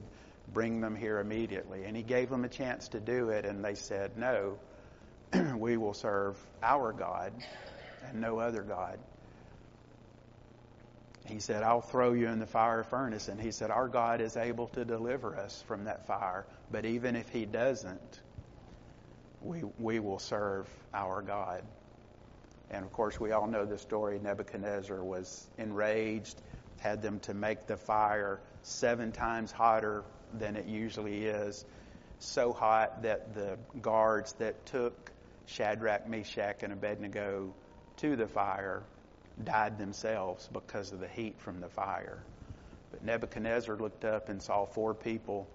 Bring 0.54 0.82
them 0.82 0.96
here 0.96 1.20
immediately. 1.20 1.86
And 1.86 1.96
he 1.96 2.04
gave 2.04 2.30
them 2.30 2.44
a 2.44 2.50
chance 2.50 2.90
to 2.90 3.00
do 3.00 3.30
it, 3.30 3.46
and 3.46 3.64
they 3.64 3.76
said, 3.76 4.18
No, 4.18 4.58
we 5.58 5.78
will 5.78 5.94
serve 5.94 6.38
our 6.62 6.92
God 6.92 7.32
and 8.10 8.20
no 8.20 8.40
other 8.40 8.62
God. 8.62 9.00
He 11.26 11.40
said, 11.40 11.64
I'll 11.64 11.82
throw 11.82 12.14
you 12.14 12.28
in 12.28 12.40
the 12.40 12.48
fire 12.48 12.84
furnace. 12.84 13.28
And 13.28 13.40
he 13.40 13.52
said, 13.52 13.72
Our 13.72 13.88
God 13.88 14.20
is 14.22 14.36
able 14.36 14.68
to 14.70 14.84
deliver 14.84 15.38
us 15.38 15.64
from 15.68 15.86
that 15.86 16.08
fire. 16.08 16.46
But 16.72 16.86
even 16.86 17.16
if 17.16 17.30
he 17.30 17.46
doesn't, 17.46 18.20
we, 19.42 19.64
we 19.80 20.00
will 20.00 20.20
serve 20.20 20.68
our 20.94 21.22
God. 21.22 21.64
And 22.70 22.86
of 22.86 22.94
course, 22.94 23.20
we 23.20 23.32
all 23.32 23.48
know 23.48 23.66
the 23.66 23.78
story. 23.78 24.20
Nebuchadnezzar 24.20 25.04
was 25.04 25.48
enraged, 25.58 26.42
had 26.80 27.02
them 27.02 27.20
to 27.22 27.34
make 27.34 27.68
the 27.68 27.78
fire 27.78 28.40
seven 28.64 29.12
times 29.12 29.52
hotter 29.52 30.04
than 30.34 30.56
it 30.56 30.66
usually 30.66 31.26
is. 31.26 31.66
So 32.20 32.54
hot 32.54 33.02
that 33.04 33.34
the 33.34 33.58
guards 33.82 34.34
that 34.34 34.66
took 34.68 35.12
Shadrach, 35.48 36.08
Meshach, 36.08 36.64
and 36.64 36.72
Abednego 36.72 37.54
to 37.98 38.16
the 38.16 38.28
fire 38.28 38.84
died 39.44 39.78
themselves 39.78 40.48
because 40.54 40.92
of 40.92 41.00
the 41.00 41.08
heat 41.08 41.40
from 41.40 41.60
the 41.60 41.70
fire. 41.70 42.24
But 42.92 43.04
Nebuchadnezzar 43.04 43.76
looked 43.76 44.06
up 44.06 44.30
and 44.30 44.42
saw 44.42 44.66
four 44.66 44.94
people, 44.94 45.48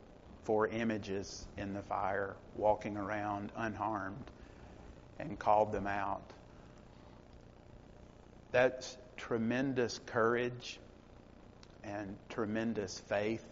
four 0.47 0.69
images 0.69 1.45
in 1.59 1.75
the 1.75 1.83
fire, 1.83 2.37
walking 2.55 2.97
around 2.97 3.51
unharmed, 3.57 4.31
and 5.19 5.37
called 5.41 5.73
them 5.73 5.89
out. 5.89 6.23
That's 8.53 8.97
tremendous 9.17 9.99
courage 10.07 10.79
and 11.83 12.17
tremendous 12.29 13.01
faith 13.01 13.45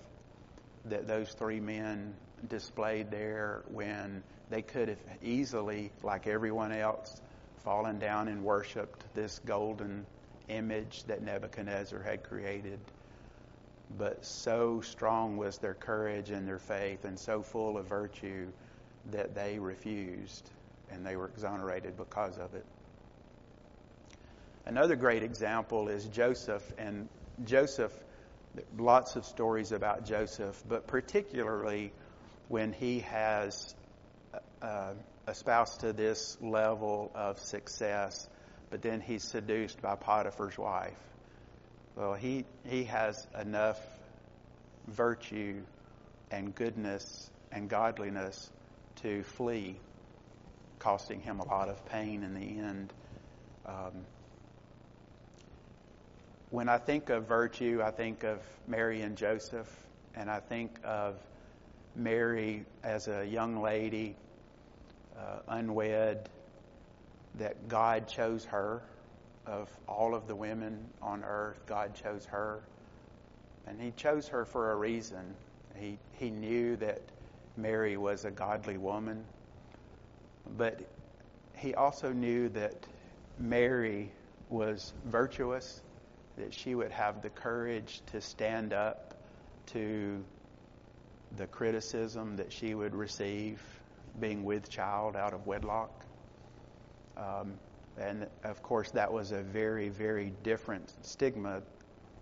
that 0.85 1.09
those 1.09 1.33
three 1.33 1.59
men 1.59 2.15
displayed 2.49 3.11
there 3.11 3.65
when 3.73 4.23
they 4.49 4.63
could 4.63 4.89
have 4.89 4.99
easily, 5.21 5.91
like 6.05 6.29
everyone 6.29 6.71
else, 6.71 7.21
fallen 7.65 7.99
down 7.99 8.29
and 8.29 8.45
worshiped 8.45 9.03
this 9.15 9.41
golden 9.45 10.07
image 10.49 11.03
that 11.09 11.23
Nebuchadnezzar 11.23 12.03
had 12.03 12.23
created. 12.23 12.79
But 13.91 14.25
so 14.25 14.81
strong 14.81 15.37
was 15.37 15.59
their 15.59 15.75
courage 15.75 16.31
and 16.31 16.49
their 16.49 16.59
faith, 16.59 17.05
and 17.05 17.19
so 17.19 17.43
full 17.43 17.77
of 17.77 17.87
virtue 17.87 18.49
that 19.11 19.35
they 19.35 19.59
refused, 19.59 20.51
and 20.91 21.05
they 21.05 21.17
were 21.17 21.29
exonerated 21.29 21.97
because 21.97 22.39
of 22.39 22.55
it. 22.55 22.65
Another 24.67 24.97
great 24.97 25.23
example 25.23 25.89
is 25.89 26.07
Joseph, 26.07 26.73
and 26.79 27.09
Joseph, 27.45 27.93
lots 28.79 29.17
of 29.17 29.25
stories 29.25 29.73
about 29.73 30.07
Joseph, 30.07 30.63
but 30.67 30.87
particularly 30.87 31.93
when 32.49 32.73
he 32.73 33.01
has 33.01 33.75
uh, 34.63 34.93
espoused 35.29 35.81
to 35.81 35.93
this 35.93 36.39
level 36.41 37.11
of 37.15 37.39
success, 37.39 38.29
but 38.71 38.83
then 38.83 39.01
he's 39.01 39.23
seduced 39.23 39.81
by 39.83 39.95
Potiphar's 39.97 40.59
wife. 40.59 40.99
Well, 41.97 42.15
he, 42.15 42.45
he 42.65 42.85
has 42.85 43.25
enough 43.41 43.81
virtue 44.89 45.63
and 46.31 46.53
goodness 46.53 47.31
and 47.53 47.69
godliness 47.69 48.51
to 49.03 49.23
flee, 49.23 49.77
costing 50.81 51.21
him 51.21 51.39
a 51.39 51.47
lot 51.47 51.69
of 51.69 51.87
pain 51.87 52.25
in 52.25 52.35
the 52.35 52.41
end. 52.41 52.93
Um, 53.65 53.93
when 56.51 56.69
I 56.69 56.79
think 56.79 57.11
of 57.11 57.29
virtue, 57.29 57.81
I 57.85 57.93
think 57.93 58.25
of 58.25 58.41
Mary 58.67 59.03
and 59.03 59.17
Joseph, 59.17 59.69
and 60.17 60.29
I 60.29 60.41
think 60.41 60.79
of 60.83 61.15
Mary 61.95 62.65
as 62.83 63.07
a 63.07 63.25
young 63.25 63.63
lady, 63.63 64.17
uh, 65.17 65.39
unwed, 65.47 66.29
that 67.37 67.69
God 67.69 68.09
chose 68.09 68.45
her. 68.47 68.83
Of 69.47 69.69
all 69.87 70.15
of 70.15 70.27
the 70.27 70.35
women 70.35 70.87
on 71.03 71.23
earth, 71.25 71.61
God 71.67 71.95
chose 71.95 72.25
her. 72.27 72.63
And 73.67 73.81
He 73.81 73.93
chose 73.93 74.29
her 74.29 74.45
for 74.45 74.73
a 74.73 74.77
reason. 74.77 75.35
He, 75.77 75.99
he 76.13 76.31
knew 76.31 76.77
that 76.77 77.01
Mary 77.57 77.97
was 77.97 78.25
a 78.25 78.31
godly 78.31 78.79
woman, 78.79 79.25
but 80.57 80.81
He 81.57 81.75
also 81.75 82.13
knew 82.13 82.49
that 82.51 82.87
Mary 83.39 84.11
was 84.49 84.93
virtuous, 85.07 85.83
that 86.37 86.53
she 86.53 86.75
would 86.75 86.93
have 86.93 87.23
the 87.23 87.31
courage 87.31 88.03
to 88.07 88.21
stand 88.21 88.73
up 88.73 89.15
to 89.67 90.23
the 91.37 91.47
criticism 91.47 92.37
that 92.37 92.53
she 92.53 92.75
would 92.75 92.95
receive 92.95 93.61
being 94.21 94.45
with 94.45 94.69
child 94.69 95.17
out 95.17 95.33
of 95.33 95.47
wedlock. 95.47 96.05
Um, 97.17 97.55
and 97.99 98.27
of 98.43 98.63
course, 98.63 98.91
that 98.91 99.13
was 99.13 99.33
a 99.33 99.43
very, 99.43 99.89
very 99.89 100.33
different 100.43 100.95
stigma 101.03 101.63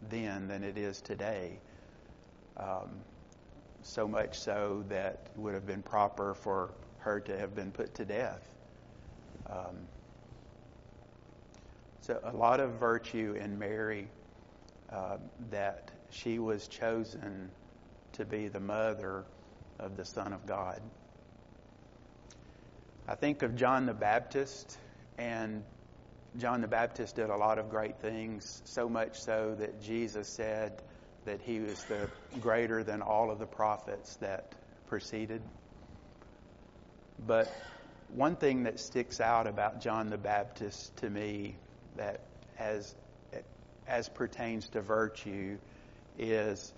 then 0.08 0.48
than 0.48 0.62
it 0.62 0.76
is 0.76 1.00
today. 1.00 1.58
Um, 2.56 2.90
so 3.82 4.06
much 4.06 4.38
so 4.38 4.84
that 4.88 5.30
it 5.34 5.38
would 5.40 5.54
have 5.54 5.66
been 5.66 5.82
proper 5.82 6.34
for 6.34 6.72
her 6.98 7.20
to 7.20 7.38
have 7.38 7.54
been 7.54 7.70
put 7.70 7.94
to 7.94 8.04
death. 8.04 8.54
Um, 9.50 9.76
so, 12.00 12.20
a 12.24 12.36
lot 12.36 12.60
of 12.60 12.72
virtue 12.72 13.36
in 13.38 13.58
Mary 13.58 14.08
uh, 14.90 15.16
that 15.50 15.90
she 16.10 16.38
was 16.38 16.68
chosen 16.68 17.50
to 18.12 18.24
be 18.24 18.48
the 18.48 18.60
mother 18.60 19.24
of 19.78 19.96
the 19.96 20.04
Son 20.04 20.32
of 20.32 20.46
God. 20.46 20.80
I 23.08 23.14
think 23.14 23.42
of 23.42 23.56
John 23.56 23.86
the 23.86 23.94
Baptist, 23.94 24.78
and 25.18 25.64
John 26.38 26.60
the 26.60 26.68
Baptist 26.68 27.16
did 27.16 27.30
a 27.30 27.36
lot 27.36 27.58
of 27.58 27.68
great 27.68 28.00
things, 28.00 28.62
so 28.64 28.88
much 28.88 29.20
so 29.20 29.54
that 29.58 29.82
Jesus 29.82 30.28
said 30.28 30.82
that 31.24 31.40
he 31.42 31.60
was 31.60 31.84
the 31.84 32.08
greater 32.40 32.82
than 32.82 33.02
all 33.02 33.30
of 33.30 33.38
the 33.38 33.46
prophets 33.46 34.16
that 34.16 34.54
preceded. 34.86 35.42
But 37.26 37.52
one 38.14 38.36
thing 38.36 38.64
that 38.64 38.80
sticks 38.80 39.20
out 39.20 39.46
about 39.46 39.80
John 39.80 40.10
the 40.10 40.18
Baptist 40.18 40.96
to 40.98 41.08
me 41.08 41.56
that 41.96 42.20
as 42.58 42.94
as 43.86 44.08
pertains 44.08 44.68
to 44.70 44.80
virtue 44.80 45.58
is 46.18 46.72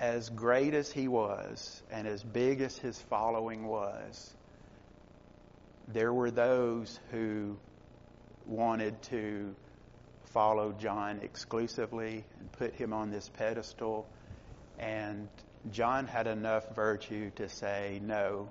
as 0.00 0.28
great 0.30 0.74
as 0.74 0.90
he 0.90 1.08
was 1.08 1.82
and 1.90 2.06
as 2.08 2.22
big 2.22 2.60
as 2.60 2.76
his 2.76 2.98
following 3.02 3.66
was, 3.66 4.34
there 5.88 6.12
were 6.12 6.30
those 6.30 6.98
who 7.10 7.56
wanted 8.46 9.00
to 9.02 9.54
follow 10.26 10.72
John 10.72 11.20
exclusively 11.22 12.24
and 12.40 12.52
put 12.52 12.74
him 12.74 12.92
on 12.92 13.10
this 13.10 13.28
pedestal. 13.28 14.06
And 14.78 15.28
John 15.70 16.06
had 16.06 16.26
enough 16.26 16.74
virtue 16.74 17.30
to 17.36 17.48
say, 17.48 18.00
No, 18.02 18.48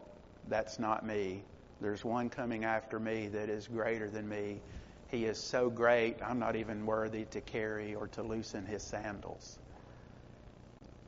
that's 0.47 0.79
not 0.79 1.05
me. 1.05 1.43
There's 1.81 2.05
one 2.05 2.29
coming 2.29 2.63
after 2.63 2.99
me 2.99 3.27
that 3.29 3.49
is 3.49 3.67
greater 3.67 4.09
than 4.09 4.27
me. 4.27 4.61
He 5.09 5.25
is 5.25 5.37
so 5.37 5.69
great, 5.69 6.17
I'm 6.23 6.39
not 6.39 6.55
even 6.55 6.85
worthy 6.85 7.25
to 7.25 7.41
carry 7.41 7.93
or 7.93 8.07
to 8.09 8.23
loosen 8.23 8.65
his 8.65 8.81
sandals. 8.81 9.59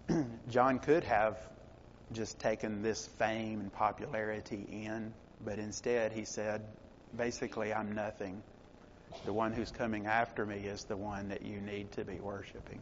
John 0.49 0.79
could 0.79 1.03
have 1.05 1.37
just 2.11 2.37
taken 2.39 2.83
this 2.83 3.07
fame 3.17 3.61
and 3.61 3.73
popularity 3.73 4.67
in, 4.69 5.13
but 5.45 5.59
instead 5.59 6.11
he 6.11 6.25
said, 6.25 6.61
basically, 7.15 7.73
I'm 7.73 7.93
nothing. 7.93 8.41
The 9.25 9.33
one 9.33 9.53
who's 9.53 9.71
coming 9.71 10.07
after 10.07 10.45
me 10.45 10.57
is 10.57 10.83
the 10.83 10.97
one 10.97 11.29
that 11.29 11.43
you 11.43 11.61
need 11.61 11.91
to 11.93 12.03
be 12.03 12.15
worshiping. 12.15 12.79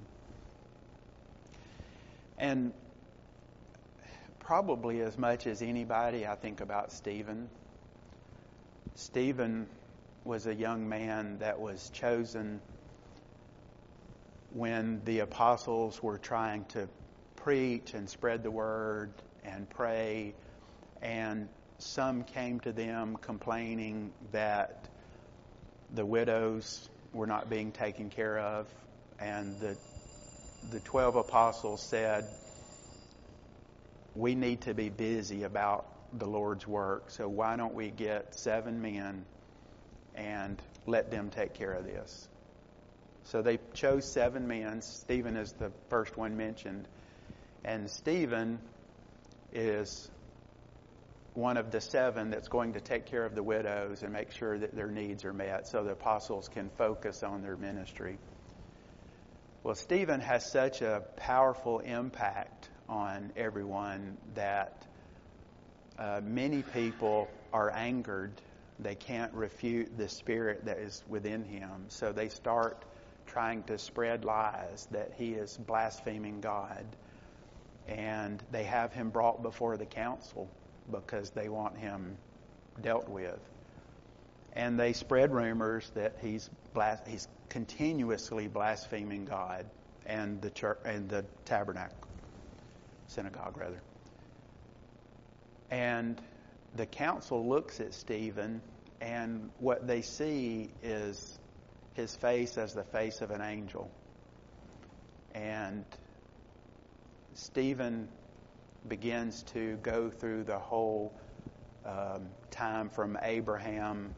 And 2.40 2.74
probably 4.40 5.02
as 5.02 5.18
much 5.18 5.46
as 5.46 5.62
anybody, 5.62 6.26
I 6.26 6.36
think 6.36 6.62
about 6.62 6.92
Stephen. 6.92 7.50
Stephen 8.96 9.68
was 10.24 10.48
a 10.48 10.56
young 10.56 10.88
man 10.88 11.38
that 11.40 11.60
was 11.60 11.90
chosen 11.94 12.62
when 14.52 15.02
the 15.06 15.20
apostles 15.20 16.02
were 16.02 16.18
trying 16.18 16.66
to 16.66 16.88
preach 17.36 17.94
and 17.94 18.10
spread 18.10 18.44
the 18.44 18.52
word 18.52 19.12
and 19.44 19.70
pray. 19.70 20.34
And 21.02 21.50
some 21.84 22.24
came 22.24 22.60
to 22.62 22.72
them 22.72 23.18
complaining 23.22 24.12
that 24.32 24.88
the 25.94 26.06
widows 26.06 26.90
were 27.14 27.28
not 27.28 27.50
being 27.50 27.72
taken 27.72 28.10
care 28.10 28.40
of. 28.40 28.68
And 29.20 29.60
the, 29.60 29.78
the 30.72 30.80
12 30.80 31.16
apostles 31.16 31.82
said, 31.82 32.28
We 34.16 34.36
need 34.36 34.62
to 34.62 34.74
be 34.74 34.90
busy 34.90 35.44
about 35.44 35.86
the 36.18 36.26
Lord's 36.26 36.68
work. 36.68 37.10
So 37.10 37.28
why 37.28 37.56
don't 37.56 37.74
we 37.74 37.90
get 37.90 38.36
seven 38.36 38.82
men 38.82 39.26
and 40.16 40.62
let 40.86 41.12
them 41.12 41.30
take 41.30 41.54
care 41.54 41.74
of 41.74 41.86
this? 41.86 42.28
So 43.26 43.42
they 43.42 43.60
chose 43.74 44.10
seven 44.10 44.48
men. 44.48 44.82
Stephen 44.82 45.38
is 45.38 45.54
the 45.54 45.72
first 45.90 46.18
one 46.18 46.36
mentioned. 46.36 46.88
And 47.64 47.90
Stephen 47.90 48.60
is 49.54 50.10
one 51.34 51.58
of 51.58 51.72
the 51.72 51.82
seven 51.82 52.30
that's 52.30 52.48
going 52.48 52.74
to 52.74 52.80
take 52.80 53.08
care 53.08 53.26
of 53.26 53.34
the 53.34 53.44
widows 53.44 54.04
and 54.04 54.14
make 54.14 54.32
sure 54.32 54.58
that 54.58 54.76
their 54.76 54.92
needs 54.92 55.26
are 55.26 55.34
met 55.34 55.68
so 55.68 55.84
the 55.84 55.92
apostles 55.92 56.48
can 56.48 56.70
focus 56.78 57.24
on 57.24 57.42
their 57.42 57.58
ministry. 57.58 58.18
Well, 59.64 59.76
Stephen 59.76 60.20
has 60.20 60.46
such 60.46 60.82
a 60.82 61.04
powerful 61.16 61.80
impact 61.80 62.70
on 62.88 63.32
everyone 63.36 64.18
that 64.36 64.86
uh, 65.98 66.22
many 66.24 66.62
people 66.62 67.30
are 67.52 67.72
angered. 67.72 68.34
They 68.80 68.96
can't 68.96 69.34
refute 69.34 69.98
the 69.98 70.10
spirit 70.10 70.66
that 70.66 70.80
is 70.80 71.02
within 71.08 71.46
him. 71.46 71.86
So 71.88 72.12
they 72.12 72.30
start 72.30 72.84
trying 73.26 73.64
to 73.64 73.78
spread 73.78 74.26
lies 74.26 74.88
that 74.92 75.14
he 75.18 75.32
is 75.32 75.58
blaspheming 75.58 76.42
God 76.42 76.86
and 77.88 78.44
they 78.52 78.64
have 78.64 78.94
him 78.94 79.10
brought 79.10 79.42
before 79.42 79.78
the 79.78 79.86
council 79.86 80.50
because 80.92 81.30
they 81.32 81.50
want 81.50 81.78
him 81.78 82.18
dealt 82.82 83.10
with. 83.10 83.40
And 84.54 84.80
they 84.80 84.94
spread 84.94 85.34
rumors 85.34 85.90
that 85.96 86.18
he's 86.22 86.50
blas- 86.74 87.02
he's 87.08 87.28
continuously 87.50 88.48
blaspheming 88.48 89.26
God 89.26 89.66
and 90.06 90.42
the 90.42 90.50
church 90.50 90.80
and 90.86 91.10
the 91.10 91.26
tabernacle 91.46 92.08
synagogue 93.08 93.58
rather. 93.58 93.82
And 95.72 96.22
the 96.76 96.86
council 96.86 97.48
looks 97.48 97.80
at 97.80 97.94
Stephen 97.94 98.62
and 99.02 99.50
what 99.60 99.86
they 99.86 100.02
see 100.02 100.70
is 100.82 101.40
his 101.94 102.16
face 102.16 102.58
as 102.58 102.74
the 102.74 102.84
face 102.84 103.22
of 103.22 103.32
an 103.32 103.42
angel. 103.42 103.92
And 105.36 105.84
Stephen 107.34 108.08
begins 108.88 109.44
to 109.54 109.78
go 109.78 110.10
through 110.10 110.44
the 110.44 110.60
whole 110.60 111.14
um, 111.86 112.28
time 112.52 112.90
from 112.90 113.18
Abraham 113.22 114.16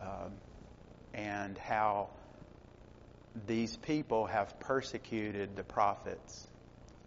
um, 0.00 0.32
and 1.14 1.56
how 1.58 2.10
these 3.46 3.76
people 3.76 4.26
have 4.26 4.58
persecuted 4.60 5.56
the 5.56 5.64
prophets, 5.64 6.46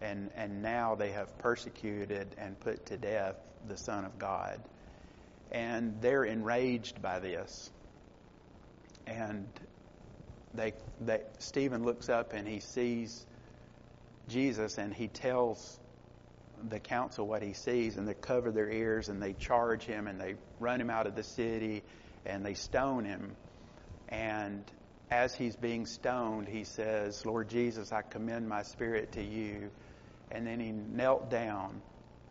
and, 0.02 0.32
and 0.36 0.62
now 0.62 0.96
they 0.96 1.12
have 1.12 1.38
persecuted 1.38 2.28
and 2.38 2.60
put 2.60 2.88
to 2.88 2.98
death 2.98 3.36
the 3.68 3.78
Son 3.78 4.06
of 4.06 4.18
God. 4.18 4.62
And 5.52 6.02
they're 6.02 6.24
enraged 6.24 7.02
by 7.02 7.20
this. 7.20 7.70
And 9.08 9.48
they, 10.54 10.74
they, 11.00 11.22
Stephen 11.38 11.84
looks 11.84 12.10
up 12.10 12.34
and 12.34 12.48
he 12.48 12.60
sees 12.60 13.26
Jesus 14.28 14.78
and 14.78 14.94
he 14.94 15.08
tells 15.08 15.80
the 16.70 16.80
council 16.80 17.28
what 17.28 17.42
he 17.42 17.54
sees, 17.54 17.98
and 17.98 18.08
they 18.08 18.14
cover 18.14 18.52
their 18.52 18.70
ears 18.70 19.10
and 19.10 19.22
they 19.22 19.34
charge 19.34 19.84
him 19.84 20.08
and 20.08 20.20
they 20.20 20.36
run 20.60 20.80
him 20.80 20.90
out 20.90 21.08
of 21.08 21.16
the 21.16 21.24
city 21.24 21.84
and 22.26 22.46
they 22.46 22.54
stone 22.54 23.06
him. 23.06 23.36
And 24.10 24.64
as 25.10 25.36
he's 25.36 25.56
being 25.56 25.86
stoned, 25.86 26.48
he 26.48 26.64
says, 26.64 27.26
Lord 27.26 27.50
Jesus, 27.50 27.92
I 27.92 28.02
commend 28.02 28.50
my 28.50 28.64
spirit 28.64 29.14
to 29.14 29.24
you. 29.24 29.70
And 30.32 30.48
then 30.48 30.60
he 30.60 30.72
knelt 30.72 31.30
down, 31.30 31.82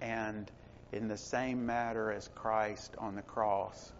and 0.00 0.50
in 0.92 1.06
the 1.06 1.16
same 1.16 1.64
matter 1.66 2.10
as 2.10 2.28
Christ 2.34 2.94
on 2.98 3.14
the 3.14 3.22
cross, 3.22 3.92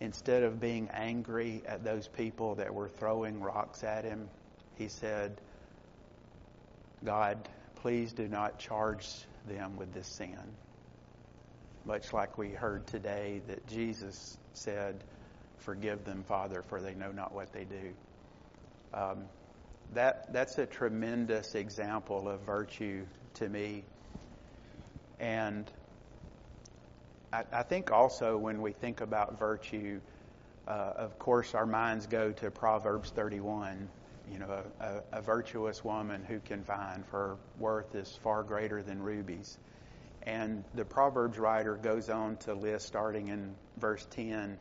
instead 0.00 0.42
of 0.42 0.60
being 0.60 0.88
angry 0.92 1.62
at 1.64 1.84
those 1.84 2.08
people 2.08 2.56
that 2.56 2.74
were 2.74 2.88
throwing 2.88 3.40
rocks 3.40 3.84
at 3.84 4.04
him, 4.04 4.28
he 4.76 4.88
said, 4.88 5.40
God, 7.04 7.48
please 7.82 8.12
do 8.12 8.28
not 8.28 8.60
charge 8.60 9.08
them 9.48 9.76
with 9.76 9.92
this 9.92 10.06
sin. 10.06 10.38
Much 11.84 12.12
like 12.12 12.38
we 12.38 12.50
heard 12.50 12.86
today 12.86 13.42
that 13.48 13.66
Jesus 13.66 14.38
said, 14.52 15.02
Forgive 15.58 16.04
them, 16.04 16.24
Father, 16.26 16.62
for 16.62 16.80
they 16.80 16.94
know 16.94 17.12
not 17.12 17.32
what 17.32 17.52
they 17.52 17.64
do. 17.64 17.92
Um, 18.94 19.24
that 19.94 20.32
that's 20.32 20.58
a 20.58 20.66
tremendous 20.66 21.54
example 21.54 22.28
of 22.28 22.40
virtue 22.40 23.04
to 23.34 23.48
me, 23.48 23.84
and 25.20 25.70
I, 27.32 27.44
I 27.52 27.62
think 27.62 27.92
also 27.92 28.36
when 28.36 28.60
we 28.60 28.72
think 28.72 29.00
about 29.00 29.38
virtue, 29.38 30.00
uh, 30.66 30.92
of 30.96 31.18
course, 31.18 31.54
our 31.54 31.66
minds 31.66 32.06
go 32.06 32.32
to 32.32 32.50
Proverbs 32.50 33.10
31. 33.10 33.88
You 34.30 34.38
know, 34.38 34.62
a, 34.80 35.02
a, 35.12 35.22
virtuous 35.22 35.84
woman 35.84 36.24
who 36.24 36.40
can 36.40 36.64
find 36.64 37.04
for 37.06 37.38
worth 37.58 37.94
is 37.94 38.18
far 38.22 38.42
greater 38.42 38.82
than 38.82 39.02
rubies. 39.02 39.58
And 40.22 40.64
the 40.74 40.84
Proverbs 40.84 41.38
writer 41.38 41.76
goes 41.76 42.08
on 42.08 42.36
to 42.38 42.54
list, 42.54 42.86
starting 42.86 43.28
in 43.28 43.54
verse 43.76 44.06
10, 44.10 44.58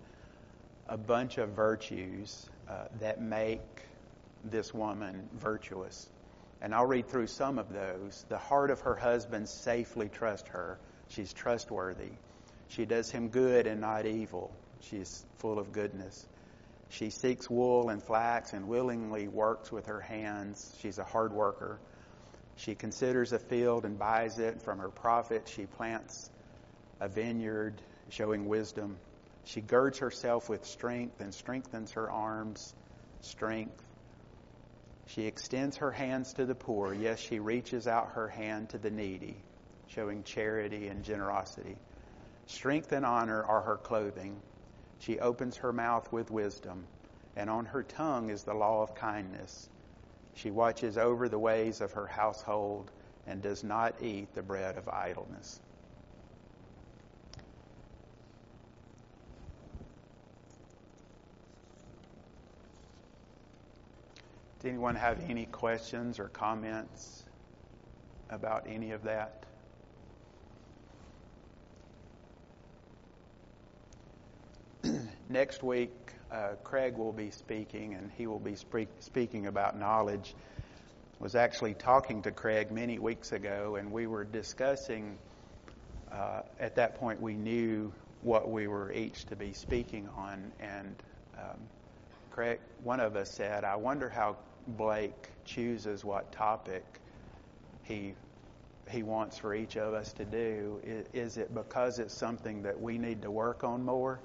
a 0.88 0.98
bunch 0.98 1.38
of 1.38 1.50
virtues 1.50 2.50
uh, 2.70 2.86
that 3.00 3.22
make 3.22 3.62
this 4.44 4.74
woman 4.74 5.30
virtuous. 5.34 6.10
And 6.62 6.74
I'll 6.76 6.86
read 6.86 7.08
through 7.08 7.28
some 7.28 7.60
of 7.60 7.72
those. 7.72 8.26
The 8.30 8.38
heart 8.38 8.72
of 8.72 8.82
her 8.82 8.96
husband 8.96 9.50
safely 9.50 10.10
trusts 10.10 10.50
her. 10.50 10.80
She's 11.10 11.34
trustworthy. 11.34 12.12
She 12.68 12.86
does 12.86 13.12
him 13.12 13.30
good 13.30 13.68
and 13.68 13.82
not 13.82 14.06
evil. 14.06 14.52
She's 14.82 15.26
full 15.40 15.60
of 15.60 15.72
goodness. 15.72 16.26
She 16.92 17.10
seeks 17.10 17.50
wool 17.50 17.90
and 17.90 18.04
flax 18.04 18.52
and 18.52 18.68
willingly 18.68 19.30
works 19.30 19.72
with 19.72 19.86
her 19.86 20.02
hands. 20.02 20.76
She's 20.80 20.98
a 20.98 21.06
hard 21.06 21.32
worker. 21.32 21.80
She 22.58 22.76
considers 22.76 23.32
a 23.32 23.40
field 23.40 23.86
and 23.86 23.98
buys 23.98 24.40
it. 24.40 24.62
From 24.62 24.80
her 24.80 24.90
profit, 24.90 25.48
she 25.48 25.66
plants 25.66 26.30
a 27.00 27.08
vineyard, 27.08 27.82
showing 28.10 28.46
wisdom. 28.46 28.98
She 29.46 29.62
girds 29.62 30.00
herself 30.00 30.50
with 30.50 30.66
strength 30.66 31.22
and 31.22 31.34
strengthens 31.34 31.94
her 31.94 32.12
arms, 32.12 32.76
strength. 33.22 33.82
She 35.08 35.28
extends 35.28 35.78
her 35.78 35.92
hands 35.92 36.34
to 36.34 36.46
the 36.46 36.56
poor. 36.56 36.94
Yes, 36.94 37.20
she 37.20 37.40
reaches 37.40 37.88
out 37.88 38.12
her 38.16 38.28
hand 38.28 38.70
to 38.70 38.78
the 38.78 38.92
needy, 38.92 39.38
showing 39.88 40.24
charity 40.24 40.90
and 40.90 41.06
generosity. 41.06 41.78
Strength 42.48 42.92
and 42.92 43.06
honor 43.06 43.44
are 43.44 43.62
her 43.62 43.78
clothing. 43.78 44.42
She 45.02 45.20
opens 45.20 45.58
her 45.58 45.74
mouth 45.74 46.12
with 46.14 46.30
wisdom, 46.30 46.86
and 47.36 47.50
on 47.50 47.66
her 47.66 47.82
tongue 47.82 48.30
is 48.30 48.44
the 48.44 48.54
law 48.54 48.84
of 48.84 48.94
kindness. 48.94 49.68
She 50.36 50.52
watches 50.52 50.96
over 50.96 51.28
the 51.28 51.40
ways 51.40 51.82
of 51.82 51.92
her 51.94 52.06
household 52.06 52.92
and 53.26 53.42
does 53.42 53.64
not 53.64 53.96
eat 54.00 54.32
the 54.36 54.44
bread 54.44 54.78
of 54.78 54.88
idleness. 54.88 55.60
Does 64.60 64.70
anyone 64.70 64.94
have 64.96 65.20
any 65.28 65.48
questions 65.48 66.20
or 66.20 66.28
comments 66.28 67.24
about 68.30 68.68
any 68.68 68.92
of 68.92 69.02
that? 69.02 69.46
Next 75.32 75.64
week, 75.64 76.12
uh, 76.30 76.56
Craig 76.62 76.98
will 76.98 77.14
be 77.14 77.32
speaking, 77.32 77.94
and 77.94 78.12
he 78.18 78.28
will 78.28 78.40
be 78.40 78.54
speak, 78.54 78.90
speaking 79.00 79.48
about 79.48 79.80
knowledge. 79.80 80.36
Was 81.20 81.36
actually 81.36 81.74
talking 81.74 82.22
to 82.24 82.32
Craig 82.32 82.70
many 82.70 83.00
weeks 83.00 83.32
ago, 83.32 83.78
and 83.78 83.94
we 83.94 84.08
were 84.08 84.26
discussing. 84.26 85.18
Uh, 86.12 86.42
at 86.60 86.76
that 86.76 86.96
point, 86.96 87.22
we 87.22 87.36
knew 87.36 87.94
what 88.24 88.52
we 88.52 88.68
were 88.68 88.92
each 88.92 89.24
to 89.28 89.38
be 89.38 89.54
speaking 89.54 90.10
on, 90.18 90.52
and 90.60 90.96
um, 91.38 91.60
Craig, 92.32 92.60
one 92.84 93.00
of 93.00 93.16
us 93.16 93.32
said, 93.32 93.64
"I 93.64 93.78
wonder 93.78 94.10
how 94.10 94.36
Blake 94.68 95.30
chooses 95.46 96.04
what 96.04 96.30
topic 96.34 96.84
he 97.84 98.16
he 98.90 99.04
wants 99.04 99.38
for 99.38 99.56
each 99.56 99.78
of 99.78 99.94
us 99.94 100.12
to 100.14 100.26
do. 100.26 100.82
Is 101.14 101.38
it 101.38 101.54
because 101.54 102.00
it's 102.00 102.14
something 102.14 102.64
that 102.64 102.82
we 102.82 102.98
need 102.98 103.22
to 103.22 103.32
work 103.32 103.64
on 103.64 103.86
more? 103.86 104.20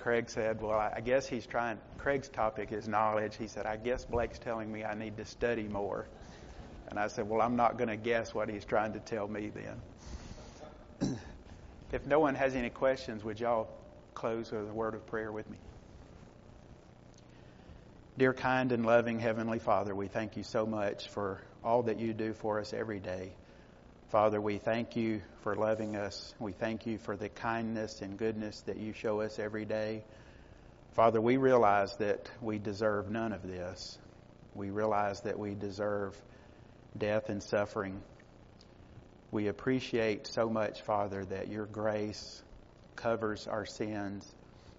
Craig 0.00 0.30
said, 0.30 0.62
Well, 0.62 0.78
I 0.78 1.00
guess 1.00 1.28
he's 1.28 1.46
trying, 1.46 1.78
Craig's 1.98 2.30
topic 2.30 2.72
is 2.72 2.88
knowledge. 2.88 3.36
He 3.36 3.46
said, 3.46 3.66
I 3.66 3.76
guess 3.76 4.06
Blake's 4.06 4.38
telling 4.38 4.72
me 4.72 4.82
I 4.82 4.94
need 4.94 5.18
to 5.18 5.26
study 5.26 5.64
more. 5.64 6.08
And 6.88 6.98
I 6.98 7.08
said, 7.08 7.28
Well, 7.28 7.42
I'm 7.42 7.56
not 7.56 7.76
going 7.76 7.88
to 7.88 7.98
guess 7.98 8.34
what 8.34 8.48
he's 8.48 8.64
trying 8.64 8.94
to 8.94 9.00
tell 9.00 9.28
me 9.28 9.52
then. 11.00 11.18
if 11.92 12.06
no 12.06 12.18
one 12.18 12.34
has 12.34 12.54
any 12.54 12.70
questions, 12.70 13.22
would 13.22 13.38
y'all 13.38 13.68
close 14.14 14.50
with 14.50 14.70
a 14.70 14.72
word 14.72 14.94
of 14.94 15.06
prayer 15.06 15.30
with 15.30 15.48
me? 15.50 15.58
Dear, 18.16 18.32
kind, 18.32 18.72
and 18.72 18.86
loving 18.86 19.18
Heavenly 19.18 19.58
Father, 19.58 19.94
we 19.94 20.08
thank 20.08 20.36
you 20.38 20.44
so 20.44 20.64
much 20.64 21.08
for 21.08 21.42
all 21.62 21.82
that 21.84 22.00
you 22.00 22.14
do 22.14 22.32
for 22.32 22.58
us 22.58 22.72
every 22.72 23.00
day. 23.00 23.34
Father, 24.10 24.40
we 24.40 24.58
thank 24.58 24.96
you 24.96 25.22
for 25.42 25.54
loving 25.54 25.94
us. 25.94 26.34
We 26.40 26.50
thank 26.50 26.84
you 26.84 26.98
for 26.98 27.16
the 27.16 27.28
kindness 27.28 28.02
and 28.02 28.18
goodness 28.18 28.60
that 28.62 28.76
you 28.76 28.92
show 28.92 29.20
us 29.20 29.38
every 29.38 29.64
day. 29.64 30.02
Father, 30.94 31.20
we 31.20 31.36
realize 31.36 31.96
that 31.98 32.28
we 32.40 32.58
deserve 32.58 33.08
none 33.08 33.32
of 33.32 33.46
this. 33.46 33.96
We 34.52 34.70
realize 34.70 35.20
that 35.20 35.38
we 35.38 35.54
deserve 35.54 36.20
death 36.98 37.28
and 37.28 37.40
suffering. 37.40 38.02
We 39.30 39.46
appreciate 39.46 40.26
so 40.26 40.50
much, 40.50 40.82
Father, 40.82 41.24
that 41.26 41.46
your 41.46 41.66
grace 41.66 42.42
covers 42.96 43.46
our 43.46 43.64
sins 43.64 44.28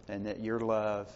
and 0.10 0.26
that 0.26 0.42
your 0.42 0.60
love 0.60 1.08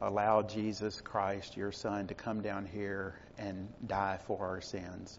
Allow 0.00 0.42
Jesus 0.42 1.00
Christ, 1.00 1.56
your 1.56 1.72
Son, 1.72 2.06
to 2.06 2.14
come 2.14 2.40
down 2.40 2.66
here 2.66 3.18
and 3.36 3.68
die 3.84 4.20
for 4.28 4.46
our 4.46 4.60
sins. 4.60 5.18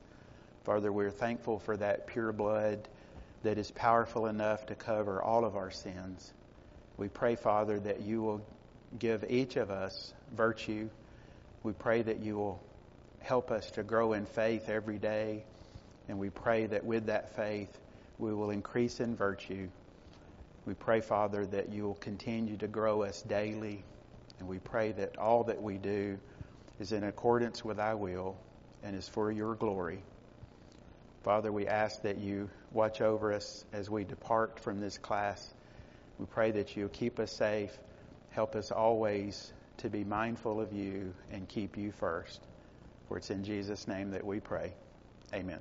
Father, 0.63 0.91
we're 0.91 1.11
thankful 1.11 1.59
for 1.59 1.77
that 1.77 2.07
pure 2.07 2.31
blood 2.31 2.87
that 3.43 3.57
is 3.57 3.71
powerful 3.71 4.27
enough 4.27 4.65
to 4.67 4.75
cover 4.75 5.21
all 5.21 5.45
of 5.45 5.55
our 5.55 5.71
sins. 5.71 6.33
We 6.97 7.07
pray, 7.07 7.35
Father, 7.35 7.79
that 7.79 8.01
you 8.01 8.21
will 8.21 8.45
give 8.97 9.25
each 9.29 9.55
of 9.55 9.71
us 9.71 10.13
virtue. 10.35 10.89
We 11.63 11.73
pray 11.73 12.01
that 12.01 12.19
you 12.19 12.37
will 12.37 12.61
help 13.21 13.51
us 13.51 13.71
to 13.71 13.83
grow 13.83 14.13
in 14.13 14.25
faith 14.25 14.69
every 14.69 14.97
day. 14.97 15.43
And 16.07 16.19
we 16.19 16.29
pray 16.29 16.65
that 16.65 16.83
with 16.83 17.05
that 17.05 17.35
faith, 17.35 17.79
we 18.17 18.33
will 18.33 18.49
increase 18.49 18.99
in 18.99 19.15
virtue. 19.15 19.69
We 20.65 20.73
pray, 20.73 21.01
Father, 21.01 21.45
that 21.47 21.69
you 21.69 21.83
will 21.83 21.95
continue 21.95 22.57
to 22.57 22.67
grow 22.67 23.03
us 23.03 23.21
daily 23.21 23.83
and 24.39 24.47
we 24.47 24.59
pray 24.59 24.93
that 24.93 25.17
all 25.17 25.43
that 25.43 25.61
we 25.61 25.77
do 25.77 26.17
is 26.79 26.91
in 26.91 27.03
accordance 27.03 27.63
with 27.63 27.77
thy 27.77 27.93
will 27.93 28.37
and 28.83 28.95
is 28.95 29.07
for 29.07 29.31
your 29.31 29.55
glory. 29.55 30.01
Father, 31.23 31.51
we 31.51 31.67
ask 31.67 32.01
that 32.03 32.17
you 32.17 32.49
watch 32.71 33.01
over 33.01 33.33
us 33.33 33.65
as 33.73 33.89
we 33.89 34.03
depart 34.03 34.59
from 34.59 34.79
this 34.79 34.97
class. 34.97 35.53
We 36.17 36.25
pray 36.25 36.51
that 36.51 36.77
you 36.77 36.87
keep 36.89 37.19
us 37.19 37.31
safe, 37.31 37.77
help 38.29 38.55
us 38.55 38.71
always 38.71 39.51
to 39.77 39.89
be 39.89 40.03
mindful 40.03 40.61
of 40.61 40.71
you 40.71 41.13
and 41.31 41.47
keep 41.47 41.77
you 41.77 41.91
first. 41.91 42.41
For 43.07 43.17
it's 43.17 43.31
in 43.31 43.43
Jesus' 43.43 43.87
name 43.87 44.11
that 44.11 44.25
we 44.25 44.39
pray. 44.39 44.73
Amen. 45.33 45.59